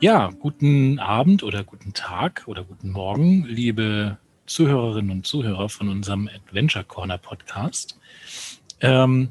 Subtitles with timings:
[0.00, 6.28] Ja, guten Abend oder guten Tag oder guten Morgen, liebe Zuhörerinnen und Zuhörer von unserem
[6.32, 7.98] Adventure Corner Podcast.
[8.80, 9.30] Ähm,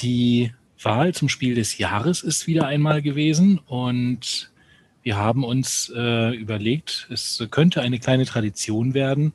[0.00, 4.52] die Wahl zum Spiel des Jahres ist wieder einmal gewesen und
[5.02, 9.32] wir haben uns äh, überlegt, es könnte eine kleine Tradition werden,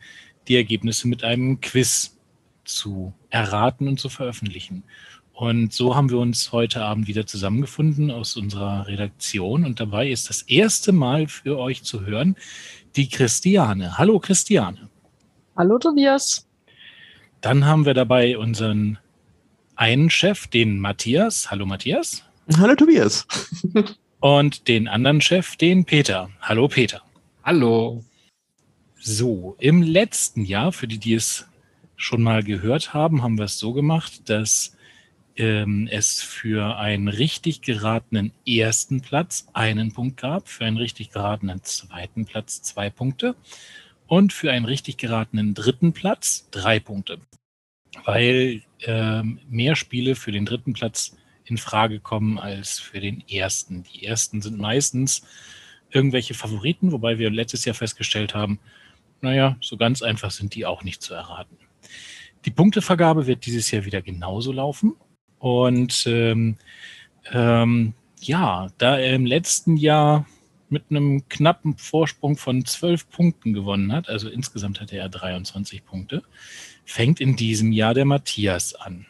[0.48, 2.18] die Ergebnisse mit einem Quiz
[2.64, 4.86] zu erraten und zu veröffentlichen.
[5.34, 9.66] Und so haben wir uns heute Abend wieder zusammengefunden aus unserer Redaktion.
[9.66, 12.36] Und dabei ist das erste Mal für euch zu hören
[12.96, 13.98] die Christiane.
[13.98, 14.90] Hallo Christiane.
[15.58, 16.48] Hallo Tobias.
[17.42, 19.00] Dann haben wir dabei unseren
[19.76, 21.50] einen Chef, den Matthias.
[21.50, 22.24] Hallo Matthias.
[22.58, 23.26] Hallo Tobias.
[24.20, 26.30] Und den anderen Chef, den Peter.
[26.42, 27.02] Hallo Peter.
[27.44, 28.06] Hallo.
[29.00, 31.48] So, im letzten Jahr, für die, die es
[31.96, 34.78] schon mal gehört haben, haben wir es so gemacht, dass
[35.36, 41.64] ähm, es für einen richtig geratenen ersten Platz einen Punkt gab, für einen richtig geratenen
[41.64, 43.36] zweiten Platz zwei Punkte
[44.08, 47.20] und für einen richtig geratenen dritten Platz drei Punkte.
[48.06, 53.84] Weil ähm, mehr Spiele für den dritten Platz in Frage kommen als für den ersten.
[53.84, 55.24] Die ersten sind meistens
[55.92, 58.60] irgendwelche Favoriten, wobei wir letztes Jahr festgestellt haben,
[59.22, 61.58] naja, so ganz einfach sind die auch nicht zu erraten.
[62.46, 64.96] Die Punktevergabe wird dieses Jahr wieder genauso laufen.
[65.44, 66.56] Und ähm,
[67.34, 70.26] ähm, ja, da er im letzten Jahr
[70.70, 76.24] mit einem knappen Vorsprung von 12 Punkten gewonnen hat, also insgesamt hatte er 23 Punkte,
[76.86, 79.06] fängt in diesem Jahr der Matthias an.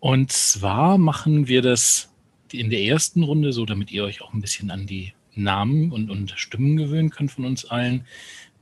[0.00, 2.14] Und zwar machen wir das
[2.52, 6.10] in der ersten Runde so, damit ihr euch auch ein bisschen an die Namen und,
[6.10, 8.04] und Stimmen gewöhnen könnt von uns allen,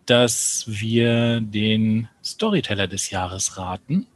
[0.04, 4.06] dass wir den Storyteller des Jahres raten.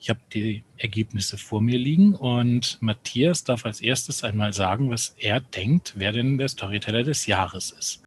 [0.00, 5.14] Ich habe die Ergebnisse vor mir liegen und Matthias darf als erstes einmal sagen, was
[5.18, 8.04] er denkt, wer denn der Storyteller des Jahres ist.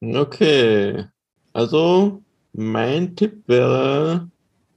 [0.00, 1.06] Okay,
[1.52, 2.22] also
[2.52, 4.30] mein Tipp wäre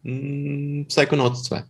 [0.04, 1.64] mh, hm, Psychonauts 2.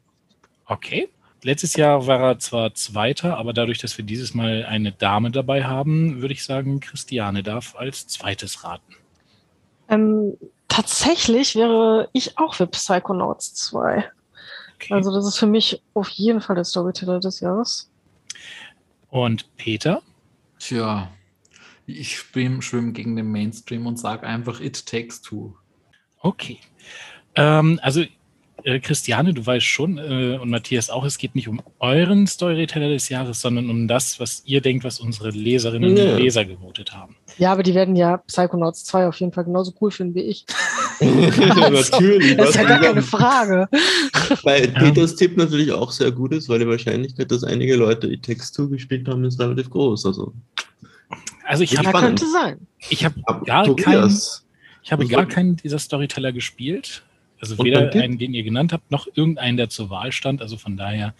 [0.65, 1.09] Okay.
[1.41, 5.63] Letztes Jahr war er zwar Zweiter, aber dadurch, dass wir dieses Mal eine Dame dabei
[5.63, 8.95] haben, würde ich sagen, Christiane darf als zweites raten.
[9.87, 10.33] Ähm,
[10.69, 14.09] tatsächlich wäre ich auch für Psychonauts 2.
[14.75, 14.93] Okay.
[14.93, 17.91] Also das ist für mich auf jeden Fall der Storyteller des Jahres.
[19.09, 20.01] Und Peter?
[20.59, 21.11] Tja,
[21.85, 25.55] ich schwimme schwimm gegen den Mainstream und sage einfach It Takes Two.
[26.21, 26.59] Okay.
[27.35, 28.05] Ähm, also
[28.63, 32.89] äh, Christiane, du weißt schon äh, und Matthias auch, es geht nicht um euren Storyteller
[32.89, 36.11] des Jahres, sondern um das, was ihr denkt, was unsere Leserinnen nee.
[36.11, 37.15] und Leser gewotet haben.
[37.37, 40.45] Ja, aber die werden ja Psychonauts 2 auf jeden Fall genauso cool finden wie ich.
[40.99, 42.35] natürlich.
[42.37, 43.67] Das ist ja gar keine Frage.
[44.43, 48.19] Weil Peters Tipp natürlich auch sehr gut ist, weil die Wahrscheinlichkeit, dass einige Leute die
[48.19, 50.05] Text 2 gespielt haben, ist relativ groß.
[50.05, 50.33] Also,
[51.45, 52.67] also ich habe könnte sein.
[52.89, 54.13] Ich habe gar, keinen,
[54.83, 57.03] ich habe gar keinen dieser Storyteller gespielt.
[57.41, 60.41] Also weder einen, den ihr genannt habt, noch irgendeinen, der zur Wahl stand.
[60.41, 61.13] Also von daher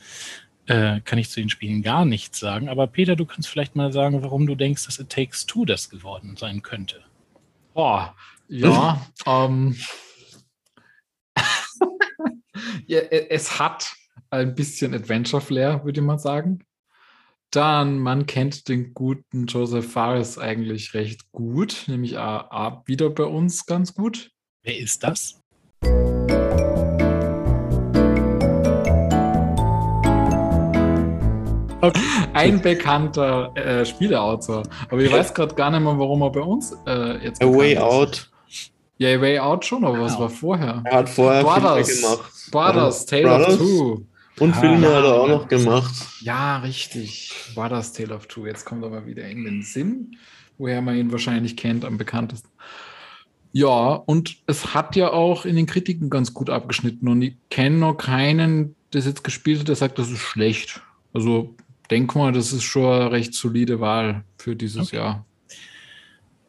[0.65, 2.69] äh, kann ich zu den Spielen gar nichts sagen.
[2.69, 5.89] Aber Peter, du kannst vielleicht mal sagen, warum du denkst, dass It Takes Two das
[5.89, 7.01] geworden sein könnte.
[7.73, 8.15] Boah,
[8.47, 9.75] ja, ähm,
[12.87, 13.93] ja, es hat
[14.29, 16.63] ein bisschen Adventure-Flair, würde ich mal sagen.
[17.51, 23.65] Dann, man kennt den guten Joseph Fares eigentlich recht gut, nämlich A, wieder bei uns
[23.65, 24.31] ganz gut.
[24.61, 25.41] Wer ist das?
[31.81, 32.01] Okay.
[32.33, 34.63] Ein bekannter äh, Spieleautor.
[34.89, 37.41] Aber ich weiß gerade gar nicht mehr, warum er bei uns äh, jetzt.
[37.41, 37.81] A Way ist.
[37.81, 38.29] Out.
[38.97, 40.81] Ja, A Way Out schon, aber was war vorher?
[40.83, 42.31] Er hat vorher Brothers, Filme gemacht.
[42.51, 43.53] Brothers, Tale Brothers.
[43.53, 44.05] of Two.
[44.39, 45.93] Und ah, Filme hat er auch noch gemacht.
[46.21, 47.33] Ja, richtig.
[47.55, 48.45] Brothers, Tale of Two.
[48.45, 50.17] Jetzt kommt aber wieder in den Sinn,
[50.57, 52.49] woher man ihn wahrscheinlich kennt, am bekanntesten.
[53.51, 57.07] Ja, und es hat ja auch in den Kritiken ganz gut abgeschnitten.
[57.07, 60.81] Und ich kenne noch keinen, der es jetzt gespielt hat, der sagt, das ist schlecht.
[61.13, 61.55] Also
[61.89, 64.97] denke mal, das ist schon eine recht solide Wahl für dieses okay.
[64.97, 65.25] Jahr.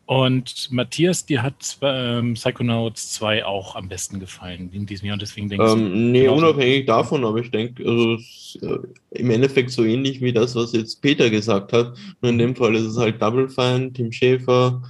[0.04, 5.22] Und Matthias, dir hat ähm, Psychonauts 2 auch am besten gefallen in diesem Jahr und
[5.22, 5.72] deswegen denke ich.
[5.72, 8.16] Ähm, nee, unabhängig davon, aber ich denke, also
[8.60, 8.78] äh,
[9.12, 11.96] im Endeffekt so ähnlich wie das, was jetzt Peter gesagt hat.
[12.20, 14.82] Nur in dem Fall ist es halt Double Fine, Tim Schäfer.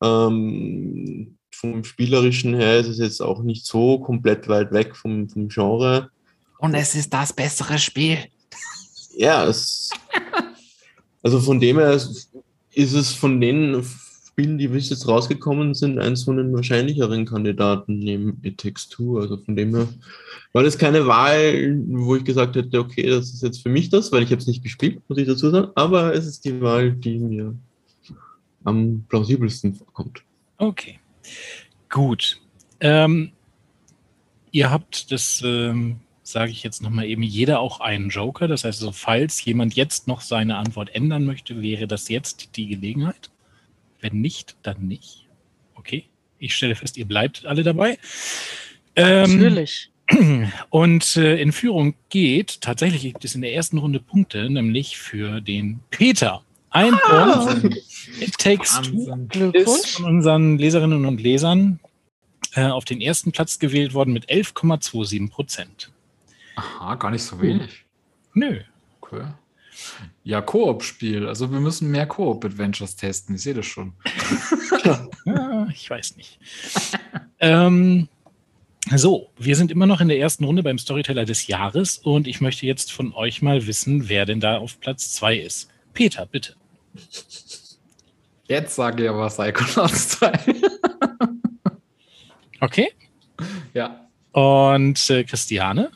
[0.00, 5.48] Ähm, vom Spielerischen her ist es jetzt auch nicht so komplett weit weg vom, vom
[5.48, 6.10] Genre.
[6.58, 8.18] Und es ist das bessere Spiel.
[9.16, 9.90] Ja, es,
[11.24, 12.28] also von dem her ist
[12.76, 13.84] es von den
[14.28, 19.18] Spielen, die bis jetzt rausgekommen sind, eins von den wahrscheinlicheren Kandidaten neben It Takes Two.
[19.18, 19.88] Also von dem her
[20.52, 24.12] war das keine Wahl, wo ich gesagt hätte, okay, das ist jetzt für mich das,
[24.12, 25.72] weil ich habe es nicht gespielt, muss ich dazu sagen.
[25.74, 27.52] Aber es ist die Wahl, die mir
[28.62, 30.22] am plausibelsten vorkommt.
[30.58, 30.97] Okay.
[31.88, 32.40] Gut.
[32.80, 33.32] Ähm,
[34.50, 38.48] ihr habt das, ähm, sage ich jetzt nochmal eben, jeder auch einen Joker.
[38.48, 42.68] Das heißt, also, falls jemand jetzt noch seine Antwort ändern möchte, wäre das jetzt die
[42.68, 43.30] Gelegenheit.
[44.00, 45.26] Wenn nicht, dann nicht.
[45.74, 46.04] Okay.
[46.38, 47.98] Ich stelle fest, ihr bleibt alle dabei.
[48.94, 49.90] Ähm, Natürlich.
[50.70, 55.40] Und äh, in Führung geht, tatsächlich gibt es in der ersten Runde Punkte, nämlich für
[55.40, 56.42] den Peter.
[56.70, 57.46] Ein Ah.
[57.46, 57.76] Punkt.
[58.20, 59.22] It takes two Wahnsinn.
[59.24, 59.90] ist Glückwunsch.
[59.92, 61.80] von unseren Leserinnen und Lesern
[62.54, 65.90] äh, auf den ersten Platz gewählt worden mit 11,27 Prozent.
[66.56, 67.84] Aha, gar nicht so wenig.
[68.34, 68.60] Nö.
[69.00, 69.24] Okay.
[70.24, 71.26] Ja, Koop-Spiel.
[71.28, 73.36] Also wir müssen mehr Koop-Adventures testen.
[73.36, 73.92] Ich sehe das schon.
[75.24, 76.38] Ja, ich weiß nicht.
[77.40, 78.08] ähm,
[78.94, 82.40] so, wir sind immer noch in der ersten Runde beim Storyteller des Jahres und ich
[82.40, 85.68] möchte jetzt von euch mal wissen, wer denn da auf Platz 2 ist.
[85.98, 86.54] Peter, bitte.
[88.46, 90.32] Jetzt sage ich aber Psychonauts 2.
[92.60, 92.92] Okay.
[93.74, 94.08] ja.
[94.30, 95.90] Und äh, Christiane?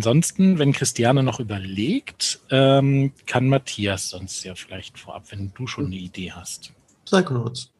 [0.00, 5.86] Ansonsten, wenn Christiane noch überlegt, ähm, kann Matthias sonst ja vielleicht vorab, wenn du schon
[5.86, 6.72] eine Idee hast.
[7.04, 7.70] Psychonauts.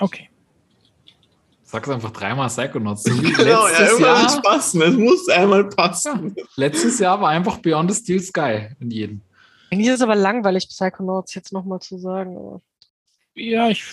[0.00, 0.30] Okay.
[1.62, 3.02] Sag's einfach dreimal Psychonauts.
[3.02, 4.82] So Genau, ja, letztes, irgendwann muss passen.
[4.82, 6.34] Es muss einmal passen.
[6.56, 9.20] letztes Jahr war einfach Beyond the Steel Sky in jedem.
[9.70, 12.34] Eigentlich ist es aber langweilig, Psychonauts jetzt nochmal zu sagen.
[12.34, 12.62] Aber
[13.34, 13.84] Ja, ich,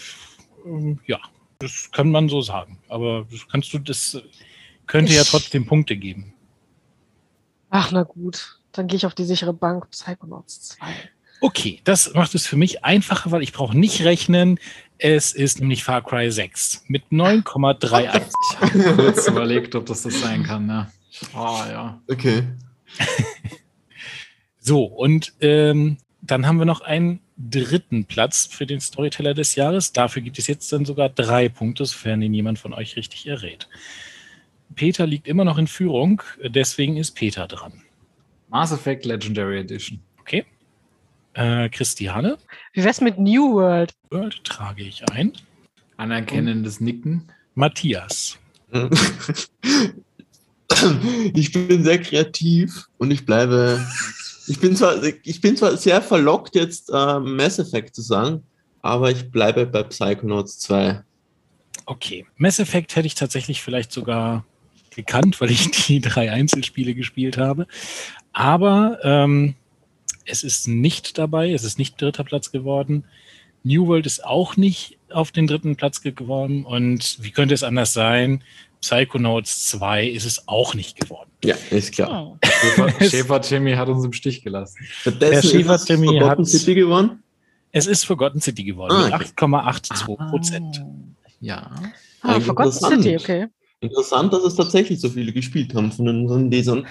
[0.66, 1.20] ähm, ja,
[1.60, 2.80] das kann man so sagen.
[2.88, 4.18] Aber das kannst du, das
[4.88, 6.34] könnte ja Ich- trotzdem Punkte geben.
[7.70, 8.60] Ach, na gut.
[8.72, 9.90] Dann gehe ich auf die sichere Bank.
[9.92, 10.86] Psychonauts 2.
[11.42, 14.60] Okay, das macht es für mich einfacher, weil ich brauche nicht rechnen.
[14.98, 18.28] Es ist nämlich Far Cry 6 mit 9,31.
[18.52, 20.68] Ich habe kurz überlegt, ob das das sein kann.
[20.68, 20.92] Ja.
[21.34, 22.02] Oh, ja.
[22.08, 22.44] Okay.
[24.70, 29.94] So, und ähm, dann haben wir noch einen dritten Platz für den Storyteller des Jahres.
[29.94, 33.68] Dafür gibt es jetzt dann sogar drei Punkte, sofern ihn jemand von euch richtig errät.
[34.76, 37.82] Peter liegt immer noch in Führung, deswegen ist Peter dran.
[38.50, 40.00] Mass Effect Legendary Edition.
[40.20, 40.46] Okay.
[41.34, 42.38] Äh, Christiane,
[42.74, 43.94] Wie wär's mit New World?
[44.10, 45.34] World trage ich ein.
[45.98, 47.32] Anerkennendes Nicken.
[47.56, 48.38] Matthias.
[51.34, 53.86] Ich bin sehr kreativ und ich bleibe.
[54.48, 58.44] Ich bin zwar, ich bin zwar sehr verlockt, jetzt äh, Mass Effect zu sagen,
[58.82, 61.04] aber ich bleibe bei Psychonauts 2.
[61.86, 62.26] Okay.
[62.38, 64.46] Mass Effect hätte ich tatsächlich vielleicht sogar
[64.96, 67.68] gekannt, weil ich die drei Einzelspiele gespielt habe.
[68.34, 69.56] Aber ähm,
[70.26, 73.06] es ist nicht dabei, es ist nicht dritter Platz geworden.
[73.64, 76.66] New World ist auch nicht auf den dritten Platz geworden.
[76.66, 78.44] Und wie könnte es anders sein?
[78.82, 81.30] Psychonauts 2 ist es auch nicht geworden.
[81.44, 82.28] Ja, ist klar.
[82.28, 82.38] Oh.
[82.46, 84.78] Schäfer, Schäfer Timmy hat uns im Stich gelassen.
[84.90, 87.24] Stattdessen Schäfer ist Timmy Forgotten hat's- City gewonnen.
[87.72, 89.26] Es ist Forgotten City geworden Ah, okay.
[89.36, 90.82] 8,82 Prozent.
[91.42, 91.70] Ja.
[92.22, 92.72] Ah, Forgotten.
[92.72, 93.48] City, okay.
[93.82, 96.86] Interessant, dass es tatsächlich so viele gespielt haben von unseren Lesern.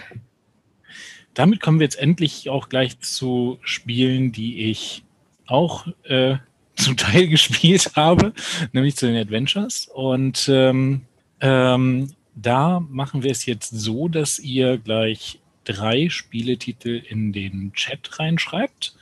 [1.34, 5.04] Damit kommen wir jetzt endlich auch gleich zu Spielen, die ich
[5.46, 6.36] auch äh,
[6.76, 8.32] zum Teil gespielt habe,
[8.72, 9.88] nämlich zu den Adventures.
[9.92, 11.02] Und ähm,
[11.40, 18.18] ähm, da machen wir es jetzt so, dass ihr gleich drei Spieletitel in den Chat
[18.18, 18.94] reinschreibt.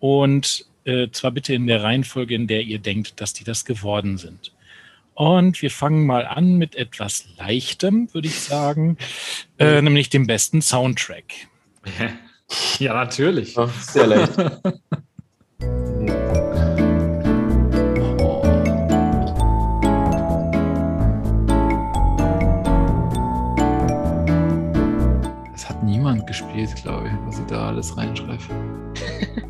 [0.00, 4.18] Und äh, zwar bitte in der Reihenfolge, in der ihr denkt, dass die das geworden
[4.18, 4.52] sind.
[5.14, 8.96] Und wir fangen mal an mit etwas Leichtem, würde ich sagen,
[9.58, 11.24] äh, nämlich dem besten Soundtrack.
[12.78, 13.54] Ja, natürlich.
[13.54, 14.32] Ja, sehr leicht.
[18.20, 18.42] Oh.
[25.54, 28.38] Es hat niemand gespielt, glaube ich, was ich da alles reinschreibe.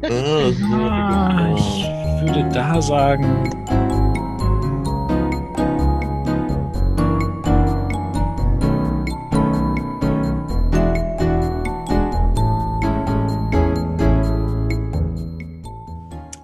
[0.01, 0.11] Das
[0.51, 1.85] ist Ah, ich
[2.23, 3.62] würde da sagen,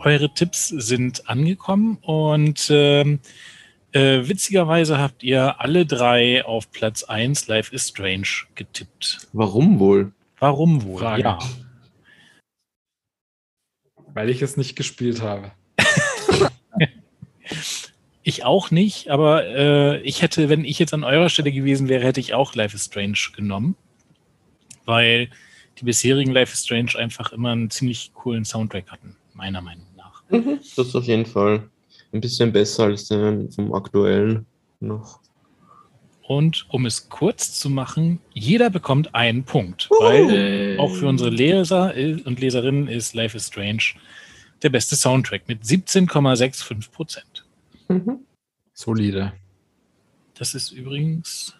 [0.09, 3.21] eure Tipps sind angekommen und ähm,
[3.93, 9.29] äh, witzigerweise habt ihr alle drei auf Platz 1 Life is Strange getippt.
[9.33, 10.13] Warum wohl?
[10.39, 11.01] Warum wohl?
[11.01, 11.23] Frage.
[11.23, 11.39] Ja.
[14.15, 15.53] Weil ich es nicht gespielt habe.
[18.29, 22.05] Ich auch nicht, aber äh, ich hätte, wenn ich jetzt an eurer Stelle gewesen wäre,
[22.05, 23.75] hätte ich auch Life is Strange genommen.
[24.85, 25.31] Weil
[25.79, 29.88] die bisherigen Life is Strange einfach immer einen ziemlich coolen Soundtrack hatten, meiner Meinung nach.
[30.31, 30.61] Mhm.
[30.77, 31.69] Das ist auf jeden Fall
[32.13, 34.47] ein bisschen besser als den vom aktuellen
[34.81, 35.21] noch.
[36.23, 41.95] Und um es kurz zu machen, jeder bekommt einen Punkt, weil auch für unsere Leser
[41.97, 43.95] und Leserinnen ist Life is Strange
[44.63, 47.47] der beste Soundtrack mit 17,65 Prozent.
[47.89, 48.21] Mhm.
[48.75, 49.33] Solide.
[50.35, 51.57] Das ist übrigens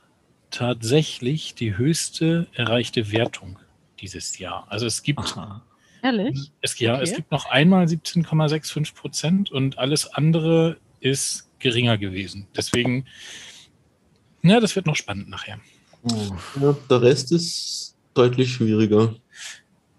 [0.51, 3.59] tatsächlich die höchste erreichte Wertung
[4.01, 4.67] dieses Jahr.
[4.69, 5.63] Also es gibt, Aha.
[6.03, 6.51] Ehrlich?
[6.61, 7.03] es, ja, Okay.
[7.05, 12.47] es gibt noch einmal 17,65 Prozent und alles andere ist geringer gewesen.
[12.57, 13.07] Deswegen,
[14.43, 15.59] ja, das wird noch spannend nachher.
[16.61, 19.15] Ja, der Rest ist deutlich schwieriger.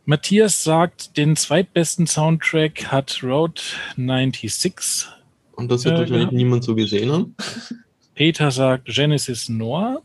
[0.06, 3.62] Matthias sagt, den zweitbesten Soundtrack hat Road
[3.96, 5.08] 96.
[5.56, 6.38] Und das wird Äh, wahrscheinlich genau.
[6.38, 7.36] niemand so gesehen haben.
[8.16, 10.02] Peter sagt Genesis Noir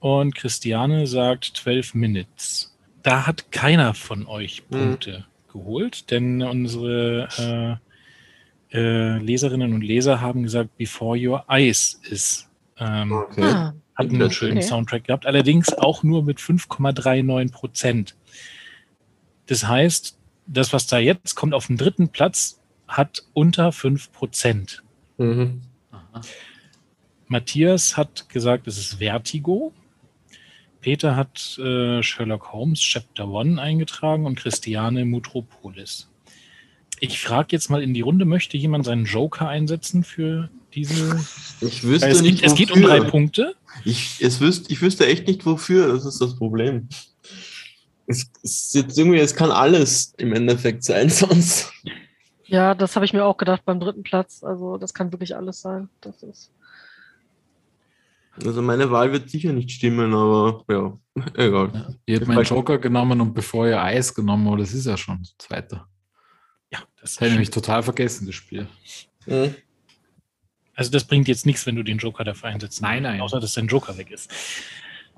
[0.00, 2.76] und Christiane sagt 12 Minutes.
[3.02, 4.78] Da hat keiner von euch Hm.
[4.78, 5.24] Punkte
[5.58, 7.80] geholt, denn unsere
[8.72, 12.48] äh, äh, Leserinnen und Leser haben gesagt, Before Your Eyes ist.
[12.78, 13.42] Ähm, Okay.
[13.42, 14.66] Ah, hat einen schönen Okay.
[14.66, 18.16] Soundtrack gehabt, allerdings auch nur mit 5,39 Prozent.
[19.46, 24.82] Das heißt, das, was da jetzt kommt auf den dritten Platz, hat unter 5 Prozent.
[25.16, 25.62] Mhm.
[27.28, 29.72] Matthias hat gesagt, es ist Vertigo.
[30.86, 36.08] Peter hat äh, Sherlock Holmes Chapter 1 eingetragen und Christiane Mutropolis.
[37.00, 41.18] Ich frage jetzt mal in die Runde, möchte jemand seinen Joker einsetzen für diese?
[41.60, 43.56] Ich wüsste es, nicht, geht, es geht um drei Punkte.
[43.84, 46.88] Ich, es wüsste, ich wüsste echt nicht wofür, das ist das Problem.
[48.06, 51.72] Es, es, ist jetzt irgendwie, es kann alles im Endeffekt sein, sonst.
[52.44, 54.44] ja, das habe ich mir auch gedacht beim dritten Platz.
[54.44, 55.88] Also das kann wirklich alles sein.
[56.00, 56.52] Das ist.
[58.44, 60.98] Also meine Wahl wird sicher nicht stimmen, aber ja,
[61.34, 61.70] egal.
[61.72, 64.96] Ja, ihr habt meinen Joker genommen und bevor ihr Eis genommen, aber das ist ja
[64.96, 65.82] schon das zweite.
[66.70, 68.68] Ja, das Das hätte ich nämlich total vergessen, das Spiel.
[69.26, 69.54] Mhm.
[70.74, 72.82] Also das bringt jetzt nichts, wenn du den Joker dafür einsetzt.
[72.82, 73.22] Nein, nein.
[73.22, 74.30] Außer, dass dein Joker weg ist.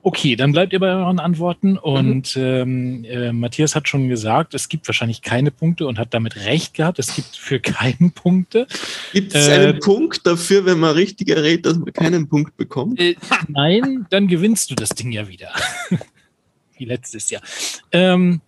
[0.03, 1.77] Okay, dann bleibt ihr bei euren Antworten.
[1.77, 6.37] Und ähm, äh, Matthias hat schon gesagt, es gibt wahrscheinlich keine Punkte und hat damit
[6.37, 6.99] recht gehabt.
[6.99, 8.67] Es gibt für keinen Punkte.
[9.13, 13.01] Gibt es Äh, einen Punkt dafür, wenn man richtig errät, dass man keinen Punkt bekommt?
[13.01, 13.17] Äh,
[13.49, 15.51] nein, dann gewinnst du das Ding ja wieder.
[16.79, 17.43] Wie letztes Jahr.
[17.91, 18.41] Ähm,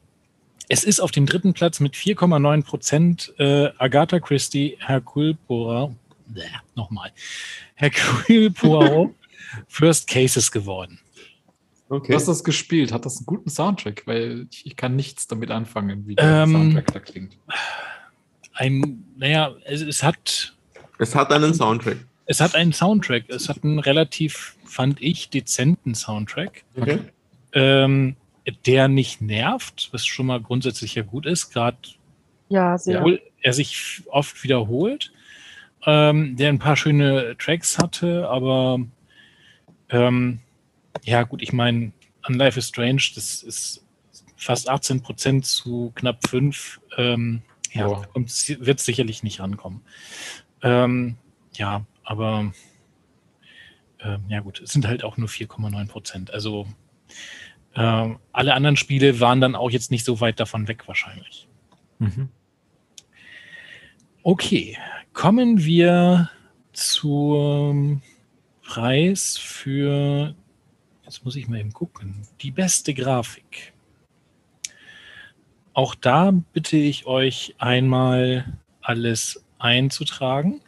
[0.69, 5.97] es ist auf dem dritten Platz mit 4,9 Prozent äh, Agatha Christie, Hercule Poirot,
[6.77, 7.11] nochmal,
[7.75, 9.13] Hercule Poirot
[9.69, 11.01] First Cases geworden.
[11.93, 12.13] Okay.
[12.13, 15.51] Du hast das gespielt, hat das einen guten Soundtrack, weil ich, ich kann nichts damit
[15.51, 17.37] anfangen, wie der Ähm, Soundtrack da klingt.
[18.55, 20.55] Ein, naja, es, es hat
[20.99, 21.97] Es hat einen Soundtrack.
[22.27, 23.25] Es hat einen Soundtrack.
[23.29, 27.01] Es hat einen relativ, fand ich, dezenten Soundtrack, Okay.
[27.55, 28.15] ähm,
[28.67, 31.77] der nicht nervt, was schon mal grundsätzlich ja gut ist, gerade
[32.49, 32.99] Ja, sehr.
[33.01, 35.13] obwohl er sich oft wiederholt,
[35.87, 38.79] ähm, der ein paar schöne Tracks hatte, aber
[39.89, 40.39] ähm,
[41.05, 41.93] ja gut, ich meine,
[42.23, 43.85] an Life is Strange, das ist
[44.37, 46.81] fast 18 Prozent zu knapp 5.
[46.97, 47.43] Ähm,
[47.73, 48.09] ja, Boah.
[48.15, 49.83] wird sicherlich nicht rankommen.
[50.63, 51.17] Ähm,
[51.55, 52.53] ja, aber
[54.01, 56.33] ähm, ja gut, es sind halt auch nur 4,9 Prozent.
[56.33, 56.67] Also
[57.75, 61.49] ähm, alle anderen Spiele waren dann auch jetzt nicht so weit davon weg wahrscheinlich.
[61.99, 62.29] Mhm.
[64.23, 64.77] Okay,
[65.13, 66.31] kommen wir
[66.73, 68.03] zum
[68.63, 70.35] Preis für,
[71.11, 73.73] jetzt muss ich mal eben gucken, die beste Grafik.
[75.73, 80.61] Auch da bitte ich euch einmal alles einzutragen.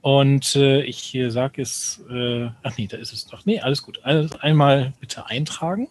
[0.00, 3.44] Und äh, ich sage es, äh, ach nee, da ist es doch.
[3.44, 4.00] Nee, alles gut.
[4.04, 5.88] Also einmal bitte eintragen.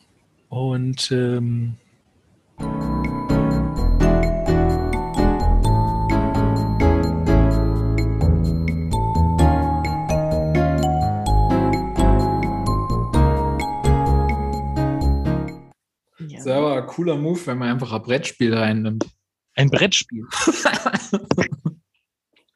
[0.49, 1.75] Und ähm,
[16.83, 19.05] Cooler Move, wenn man einfach ein Brettspiel reinnimmt.
[19.55, 20.25] ein Brettspiel.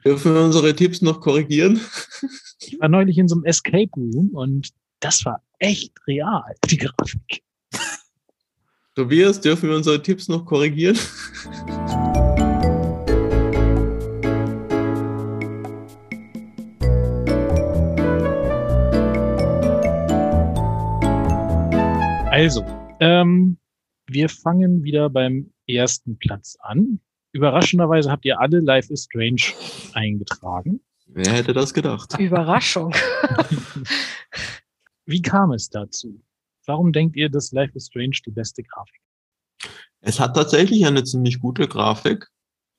[0.05, 1.81] Dürfen wir unsere Tipps noch korrigieren?
[2.61, 4.69] Ich war neulich in so einem Escape Room und
[4.99, 7.43] das war echt real, die Grafik.
[8.95, 10.97] Tobias, dürfen wir unsere Tipps noch korrigieren?
[22.31, 22.63] Also,
[22.99, 23.56] ähm,
[24.07, 26.99] wir fangen wieder beim ersten Platz an.
[27.33, 29.41] Überraschenderweise habt ihr alle Life is Strange
[29.93, 30.79] eingetragen.
[31.07, 32.17] Wer hätte das gedacht?
[32.19, 32.93] Überraschung.
[35.05, 36.21] Wie kam es dazu?
[36.65, 39.01] Warum denkt ihr, dass Life is Strange die beste Grafik?
[40.01, 42.27] Es hat tatsächlich eine ziemlich gute Grafik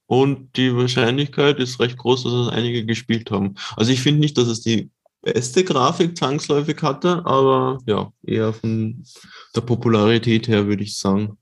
[0.07, 3.55] und die Wahrscheinlichkeit ist recht groß, dass es einige gespielt haben.
[3.77, 4.91] Also ich finde nicht, dass es die
[5.23, 9.03] beste Grafik zwangsläufig hatte, aber ja, eher von
[9.55, 11.37] der Popularität her würde ich sagen.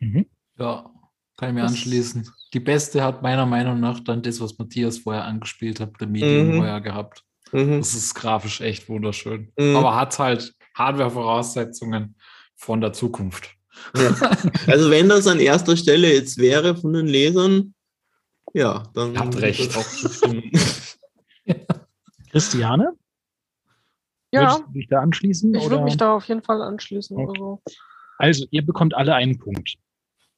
[0.00, 0.26] Mhm.
[0.58, 0.90] Ja,
[1.36, 2.28] kann ich mir Das- anschließen.
[2.54, 6.48] Die beste hat meiner Meinung nach dann das, was Matthias vorher angespielt hat, der Medium
[6.48, 6.56] Mhm.
[6.56, 7.24] vorher gehabt.
[7.52, 7.78] Mhm.
[7.78, 9.52] Das ist grafisch echt wunderschön.
[9.58, 9.76] Mhm.
[9.76, 12.14] Aber hat halt Hardware-Voraussetzungen
[12.56, 13.50] von der Zukunft.
[13.96, 14.14] Ja.
[14.66, 17.74] Also wenn das an erster Stelle jetzt wäre von den Lesern,
[18.54, 19.70] ja, dann Habt würde ich recht.
[19.70, 20.50] das auch zustimmen.
[22.30, 22.92] Christiane,
[24.32, 25.54] Ja, würdest du dich da anschließen?
[25.54, 27.16] ich würde mich da auf jeden Fall anschließen.
[27.16, 27.28] Okay.
[27.40, 27.62] Also.
[28.18, 29.74] Also, ihr bekommt alle einen Punkt.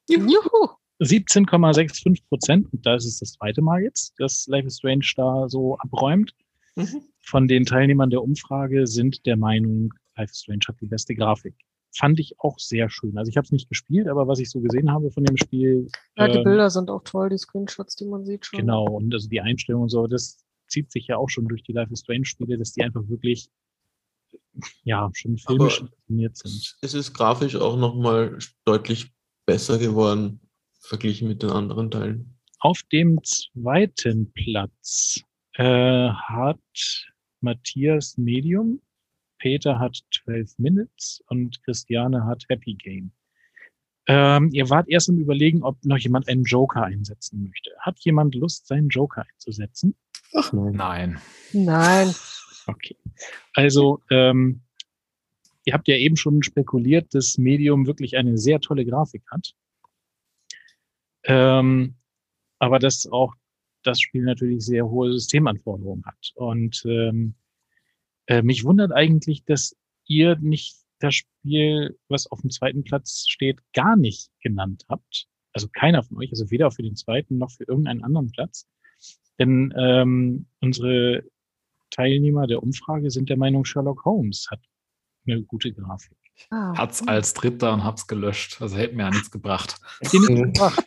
[0.09, 0.69] Juhu!
[1.01, 5.49] 17,65 Prozent, und da ist es das zweite Mal jetzt, dass Life is Strange da
[5.49, 6.33] so abräumt.
[6.75, 7.01] Mhm.
[7.21, 11.55] Von den Teilnehmern der Umfrage sind der Meinung, Life is Strange hat die beste Grafik.
[11.93, 13.17] Fand ich auch sehr schön.
[13.17, 15.87] Also ich habe es nicht gespielt, aber was ich so gesehen habe von dem Spiel,
[16.15, 18.59] Ja, die ähm, Bilder sind auch toll, die Screenshots, die man sieht schon.
[18.59, 20.37] genau, und also die Einstellung und so, das
[20.71, 23.49] zieht sich ja auch schon durch die Life is Strange Spiele, dass die einfach wirklich,
[24.83, 26.77] ja, schon filmisch inszeniert sind.
[26.81, 29.11] Es ist grafisch auch nochmal deutlich
[29.45, 30.39] besser geworden,
[30.79, 32.37] verglichen mit den anderen Teilen.
[32.59, 35.21] Auf dem zweiten Platz
[35.53, 36.59] äh, hat
[37.41, 38.81] Matthias Medium,
[39.39, 43.11] Peter hat 12 Minutes und Christiane hat Happy Game.
[44.07, 47.71] Ähm, ihr wart erst im Überlegen, ob noch jemand einen Joker einsetzen möchte.
[47.79, 49.95] Hat jemand Lust, seinen Joker einzusetzen?
[50.33, 50.73] Ach nein.
[50.75, 51.21] Nein.
[51.53, 52.15] Nein.
[52.67, 52.95] Okay.
[53.53, 54.61] Also, ähm,
[55.65, 59.53] ihr habt ja eben schon spekuliert, dass Medium wirklich eine sehr tolle Grafik hat.
[61.23, 61.95] Ähm,
[62.59, 63.35] aber dass auch
[63.83, 66.31] das Spiel natürlich sehr hohe Systemanforderungen hat.
[66.35, 67.35] Und ähm,
[68.27, 73.59] äh, mich wundert eigentlich, dass ihr nicht das Spiel, was auf dem zweiten Platz steht,
[73.73, 75.27] gar nicht genannt habt.
[75.53, 78.67] Also keiner von euch, also weder für den zweiten noch für irgendeinen anderen Platz.
[79.39, 81.23] Denn ähm, unsere
[81.89, 84.61] Teilnehmer der Umfrage sind der Meinung, Sherlock Holmes hat
[85.25, 86.17] eine gute Grafik.
[86.49, 86.73] Ah.
[86.75, 88.61] Hat's als Dritter und hab's gelöscht.
[88.61, 89.75] Also hätte mir ja nichts gebracht.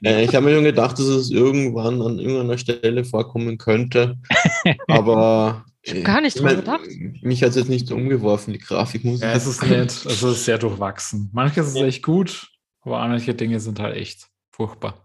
[0.03, 4.18] Äh, ich habe mir schon gedacht, dass es irgendwann an irgendeiner Stelle vorkommen könnte,
[4.88, 6.88] aber Ich gar nicht ich dran gedacht.
[7.23, 9.90] Mich hat es jetzt nicht so umgeworfen, die Grafik muss Ja, es ist nett.
[9.90, 11.31] Es ist sehr durchwachsen.
[11.33, 15.03] Manches ist echt gut, aber manche Dinge sind halt echt furchtbar.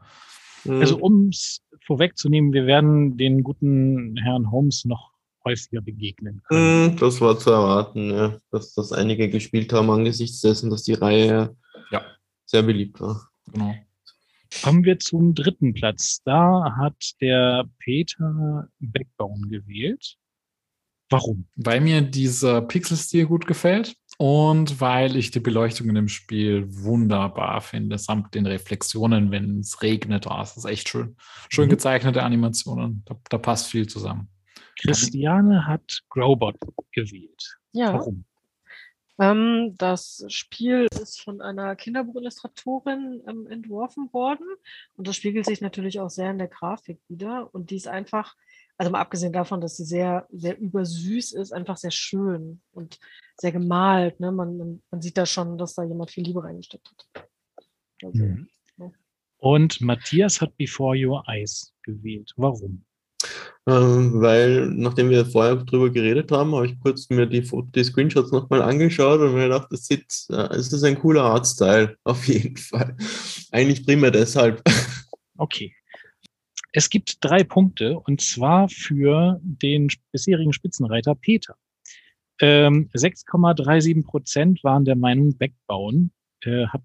[0.65, 0.79] Mhm.
[0.81, 5.08] Also um es vorwegzunehmen, wir werden den guten Herrn Holmes noch
[5.49, 6.93] häufiger begegnen können.
[6.93, 10.93] Mm, Das war zu erwarten, ja, dass das einige gespielt haben angesichts dessen, dass die
[10.93, 11.55] Reihe
[11.91, 12.01] Ja.
[12.45, 13.29] sehr beliebt war.
[13.51, 13.73] Genau.
[14.63, 16.21] Kommen wir zum dritten Platz.
[16.25, 20.15] Da hat der Peter Backbone gewählt.
[21.12, 21.47] Warum?
[21.55, 27.62] Weil mir dieser Pixelstil gut gefällt und weil ich die Beleuchtung in dem Spiel wunderbar
[27.62, 30.27] finde, samt den Reflexionen, wenn es regnet.
[30.27, 31.15] Oh, das ist echt schön.
[31.49, 31.71] Schön Mhm.
[31.71, 33.03] gezeichnete Animationen.
[33.05, 34.29] Da, da passt viel zusammen.
[34.79, 36.57] Christiane hat Growbot
[36.91, 37.57] gewählt.
[37.71, 37.93] Ja.
[37.93, 38.25] Warum?
[39.19, 44.47] Ähm, das Spiel ist von einer Kinderbuchillustratorin ähm, entworfen worden
[44.95, 47.53] und das spiegelt sich natürlich auch sehr in der Grafik wieder.
[47.53, 48.35] Und die ist einfach,
[48.77, 52.99] also mal abgesehen davon, dass sie sehr, sehr übersüß ist, einfach sehr schön und
[53.35, 54.21] sehr gemalt.
[54.21, 54.31] Ne?
[54.31, 57.29] Man, man, sieht da schon, dass da jemand viel Liebe reingesteckt hat.
[58.03, 58.47] Also, Mhm.
[59.39, 62.33] Und Matthias hat Before Your Eyes gewählt.
[62.35, 62.83] Warum?
[63.67, 68.31] Ähm, weil, nachdem wir vorher drüber geredet haben, habe ich kurz mir die, die Screenshots
[68.31, 72.57] nochmal angeschaut und mir gedacht, das sieht, äh, es ist ein cooler Artstyle, auf jeden
[72.57, 72.95] Fall.
[73.51, 74.63] Eigentlich primär deshalb.
[75.37, 75.73] Okay.
[76.71, 81.55] Es gibt drei Punkte und zwar für den bisherigen Spitzenreiter Peter.
[82.41, 86.09] Ähm, 6,37 Prozent waren der Meinung, Backbone
[86.41, 86.83] äh, hat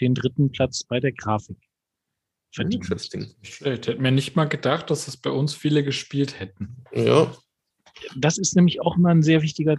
[0.00, 1.58] den dritten Platz bei der Grafik.
[2.58, 3.34] Interesting.
[3.40, 6.76] Ich hätte mir nicht mal gedacht, dass es bei uns viele gespielt hätten.
[6.92, 7.32] Ja,
[8.16, 9.76] Das ist nämlich auch immer ein sehr wichtiger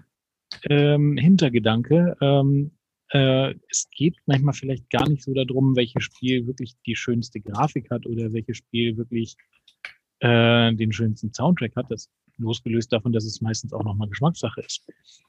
[0.69, 2.15] ähm, Hintergedanke.
[2.21, 2.71] Ähm,
[3.09, 7.91] äh, es geht manchmal vielleicht gar nicht so darum, welches Spiel wirklich die schönste Grafik
[7.91, 9.37] hat oder welches Spiel wirklich
[10.19, 11.91] äh, den schönsten Soundtrack hat.
[11.91, 14.87] Das losgelöst davon, dass es meistens auch nochmal Geschmackssache ist.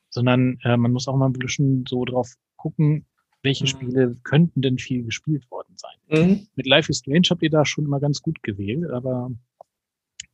[0.09, 3.05] Sondern äh, man muss auch mal ein bisschen so drauf gucken,
[3.45, 3.69] welche Mhm.
[3.69, 6.29] Spiele könnten denn viel gespielt worden sein.
[6.29, 6.47] mhm.
[6.57, 9.31] Mit Life is Strange habt ihr da schon immer ganz gut gewählt, aber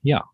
[0.03, 0.25] ja,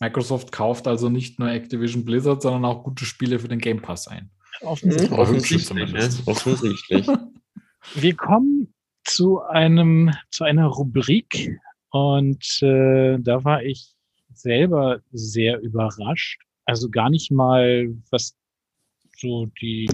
[0.00, 4.08] Microsoft kauft also nicht nur Activision Blizzard, sondern auch gute Spiele für den Game Pass
[4.08, 4.30] ein.
[4.60, 5.10] offensichtlich.
[5.10, 5.16] Mhm.
[5.18, 5.92] Offensichtlich.
[5.92, 7.06] Ja, offensichtlich.
[7.94, 8.72] Wir kommen
[9.04, 11.58] zu einem, zu einer Rubrik
[11.90, 13.94] und äh, da war ich
[14.34, 16.42] selber sehr überrascht.
[16.64, 18.36] Also gar nicht mal, was
[19.16, 19.88] so die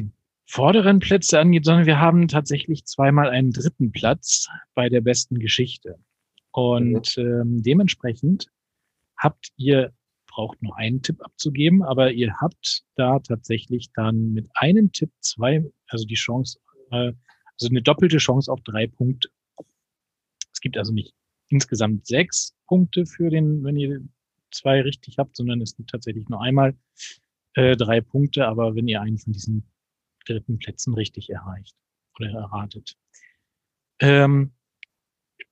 [0.47, 5.99] vorderen Plätze angeht, sondern wir haben tatsächlich zweimal einen dritten Platz bei der besten Geschichte.
[6.53, 8.49] Und ähm, dementsprechend
[9.17, 9.93] habt ihr,
[10.27, 15.65] braucht nur einen Tipp abzugeben, aber ihr habt da tatsächlich dann mit einem Tipp zwei,
[15.89, 16.59] also die Chance,
[16.91, 17.13] äh,
[17.59, 19.29] also eine doppelte Chance auf drei Punkte.
[20.53, 21.15] Es gibt also nicht
[21.49, 24.01] insgesamt sechs Punkte für den, wenn ihr
[24.51, 26.77] zwei richtig habt, sondern es gibt tatsächlich nur einmal
[27.55, 29.65] äh, drei Punkte, aber wenn ihr einen von diesen
[30.25, 31.75] dritten Plätzen richtig erreicht
[32.19, 32.97] oder erratet.
[34.01, 34.53] Ähm,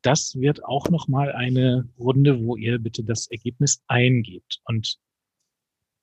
[0.02, 4.60] das wird auch nochmal eine Runde, wo ihr bitte das Ergebnis eingebt.
[4.64, 4.98] Und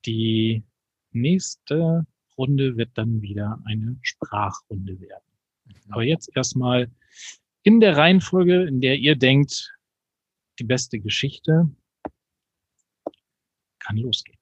[0.06, 0.64] die
[1.12, 2.06] nächste
[2.38, 5.24] Runde wird dann wieder eine Sprachrunde werden.
[5.90, 6.90] Aber jetzt erstmal
[7.64, 9.78] in der Reihenfolge, in der ihr denkt,
[10.60, 11.70] die beste Geschichte
[13.80, 14.38] kann losgehen.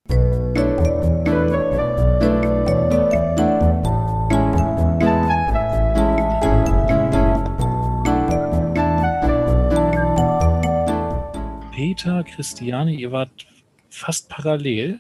[11.98, 13.48] Peter, Christiane, ihr wart
[13.90, 15.00] fast parallel.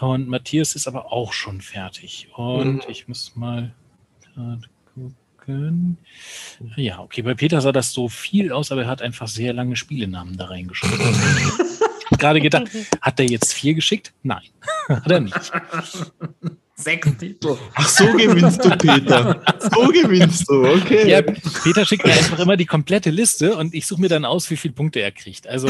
[0.00, 2.28] Und Matthias ist aber auch schon fertig.
[2.36, 2.82] Und Mhm.
[2.88, 3.74] ich muss mal
[5.44, 5.98] gucken.
[6.76, 9.76] Ja, okay, bei Peter sah das so viel aus, aber er hat einfach sehr lange
[9.76, 10.98] Spielenamen da reingeschrieben.
[12.18, 12.68] Gerade gedacht,
[13.00, 14.12] hat er jetzt vier geschickt?
[14.22, 14.42] Nein,
[14.88, 15.52] hat er nicht.
[16.74, 17.56] Sechs Titel.
[17.74, 19.42] Ach, so gewinnst du, Peter.
[19.60, 21.10] So gewinnst du, okay.
[21.10, 24.48] Ja, Peter schickt mir einfach immer die komplette Liste und ich suche mir dann aus,
[24.50, 25.48] wie viele Punkte er kriegt.
[25.48, 25.68] Also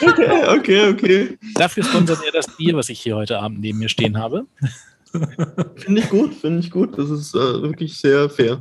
[0.00, 1.38] Okay, okay, okay.
[1.54, 4.46] dafür sponsert er das Bier, was ich hier heute Abend neben mir stehen habe.
[5.76, 6.98] Finde ich gut, finde ich gut.
[6.98, 8.60] Das ist äh, wirklich sehr fair.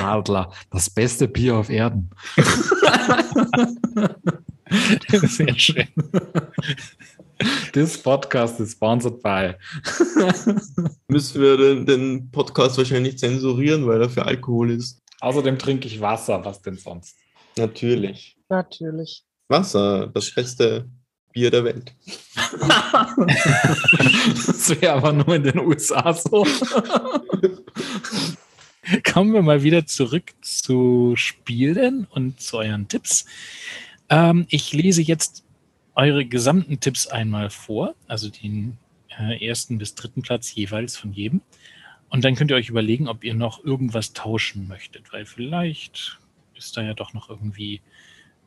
[0.00, 2.10] Radler, das beste Bier auf Erden.
[5.08, 5.88] Sehr schön.
[7.72, 9.54] This podcast is sponsored by.
[11.08, 15.00] Müssen wir den, den Podcast wahrscheinlich zensurieren, weil er für Alkohol ist.
[15.20, 17.16] Außerdem trinke ich Wasser, was denn sonst?
[17.56, 18.36] Natürlich.
[18.48, 19.24] Natürlich.
[19.48, 20.88] Wasser, das beste
[21.32, 21.94] Bier der Welt.
[24.46, 26.46] Das wäre aber nur in den USA so.
[29.12, 33.26] Kommen wir mal wieder zurück zu Spielen und zu euren Tipps.
[34.08, 35.44] Ähm, ich lese jetzt
[35.94, 38.78] eure gesamten Tipps einmal vor, also den
[39.18, 41.42] äh, ersten bis dritten Platz jeweils von jedem.
[42.08, 46.18] Und dann könnt ihr euch überlegen, ob ihr noch irgendwas tauschen möchtet, weil vielleicht
[46.56, 47.80] ist da ja doch noch irgendwie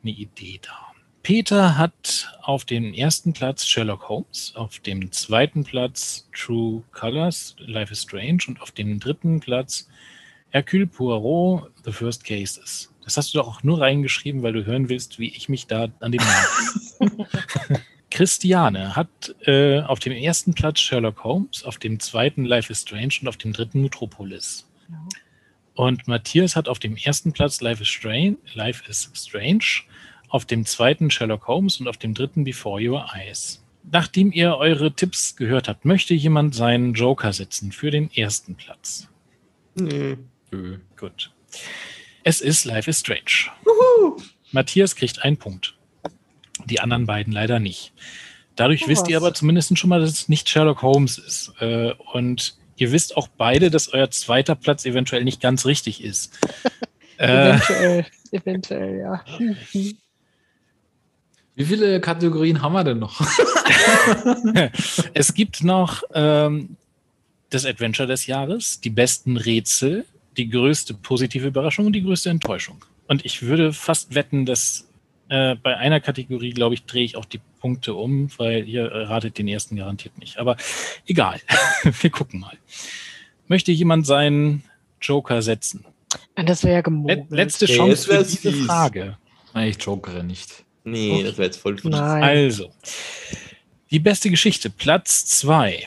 [0.02, 0.92] eine Idee da.
[1.22, 7.92] Peter hat auf dem ersten Platz Sherlock Holmes, auf dem zweiten Platz True Colors, Life
[7.92, 9.88] is Strange und auf dem dritten Platz
[10.56, 12.90] Hercule Poirot, The First Cases.
[13.04, 15.88] Das hast du doch auch nur reingeschrieben, weil du hören willst, wie ich mich da
[16.00, 17.26] an dem Namen.
[18.10, 23.12] Christiane hat äh, auf dem ersten Platz Sherlock Holmes, auf dem zweiten Life is Strange
[23.20, 24.66] und auf dem dritten Metropolis.
[24.88, 24.96] Ja.
[25.74, 29.82] Und Matthias hat auf dem ersten Platz Life is Strange, Life is Strange,
[30.30, 33.62] auf dem zweiten Sherlock Holmes und auf dem dritten Before Your Eyes.
[33.92, 39.10] Nachdem ihr eure Tipps gehört habt, möchte jemand seinen Joker setzen für den ersten Platz.
[39.74, 40.16] Nee.
[40.52, 40.78] Ö.
[40.96, 41.30] Gut.
[42.24, 43.50] Es ist Life is Strange.
[44.52, 45.74] Matthias kriegt einen Punkt.
[46.64, 47.92] Die anderen beiden leider nicht.
[48.56, 51.52] Dadurch Oh, wisst ihr aber zumindest schon mal, dass es nicht Sherlock Holmes ist.
[51.60, 56.38] Äh, Und ihr wisst auch beide, dass euer zweiter Platz eventuell nicht ganz richtig ist.
[57.18, 58.06] äh, Eventuell.
[58.32, 59.24] Eventuell, ja.
[61.54, 63.20] Wie viele Kategorien haben wir denn noch?
[65.14, 66.76] es gibt noch ähm,
[67.50, 70.04] das Adventure des Jahres, die besten Rätsel,
[70.36, 72.84] die größte positive Überraschung und die größte Enttäuschung.
[73.08, 74.88] Und ich würde fast wetten, dass
[75.28, 79.04] äh, bei einer Kategorie, glaube ich, drehe ich auch die Punkte um, weil ihr äh,
[79.04, 80.38] ratet den ersten garantiert nicht.
[80.38, 80.56] Aber
[81.06, 81.40] egal,
[82.00, 82.56] wir gucken mal.
[83.48, 84.64] Möchte jemand seinen
[85.00, 85.84] Joker setzen?
[86.34, 87.30] Das wäre ja gemogelt.
[87.30, 88.66] letzte Ja, Chance jetzt für diese fies.
[88.66, 89.16] Frage.
[89.54, 90.64] Nein, ich jokere nicht.
[90.84, 91.90] Nee, das wäre jetzt voll fies.
[91.90, 92.22] Nein.
[92.22, 92.70] Also,
[93.90, 95.86] die beste Geschichte, Platz zwei.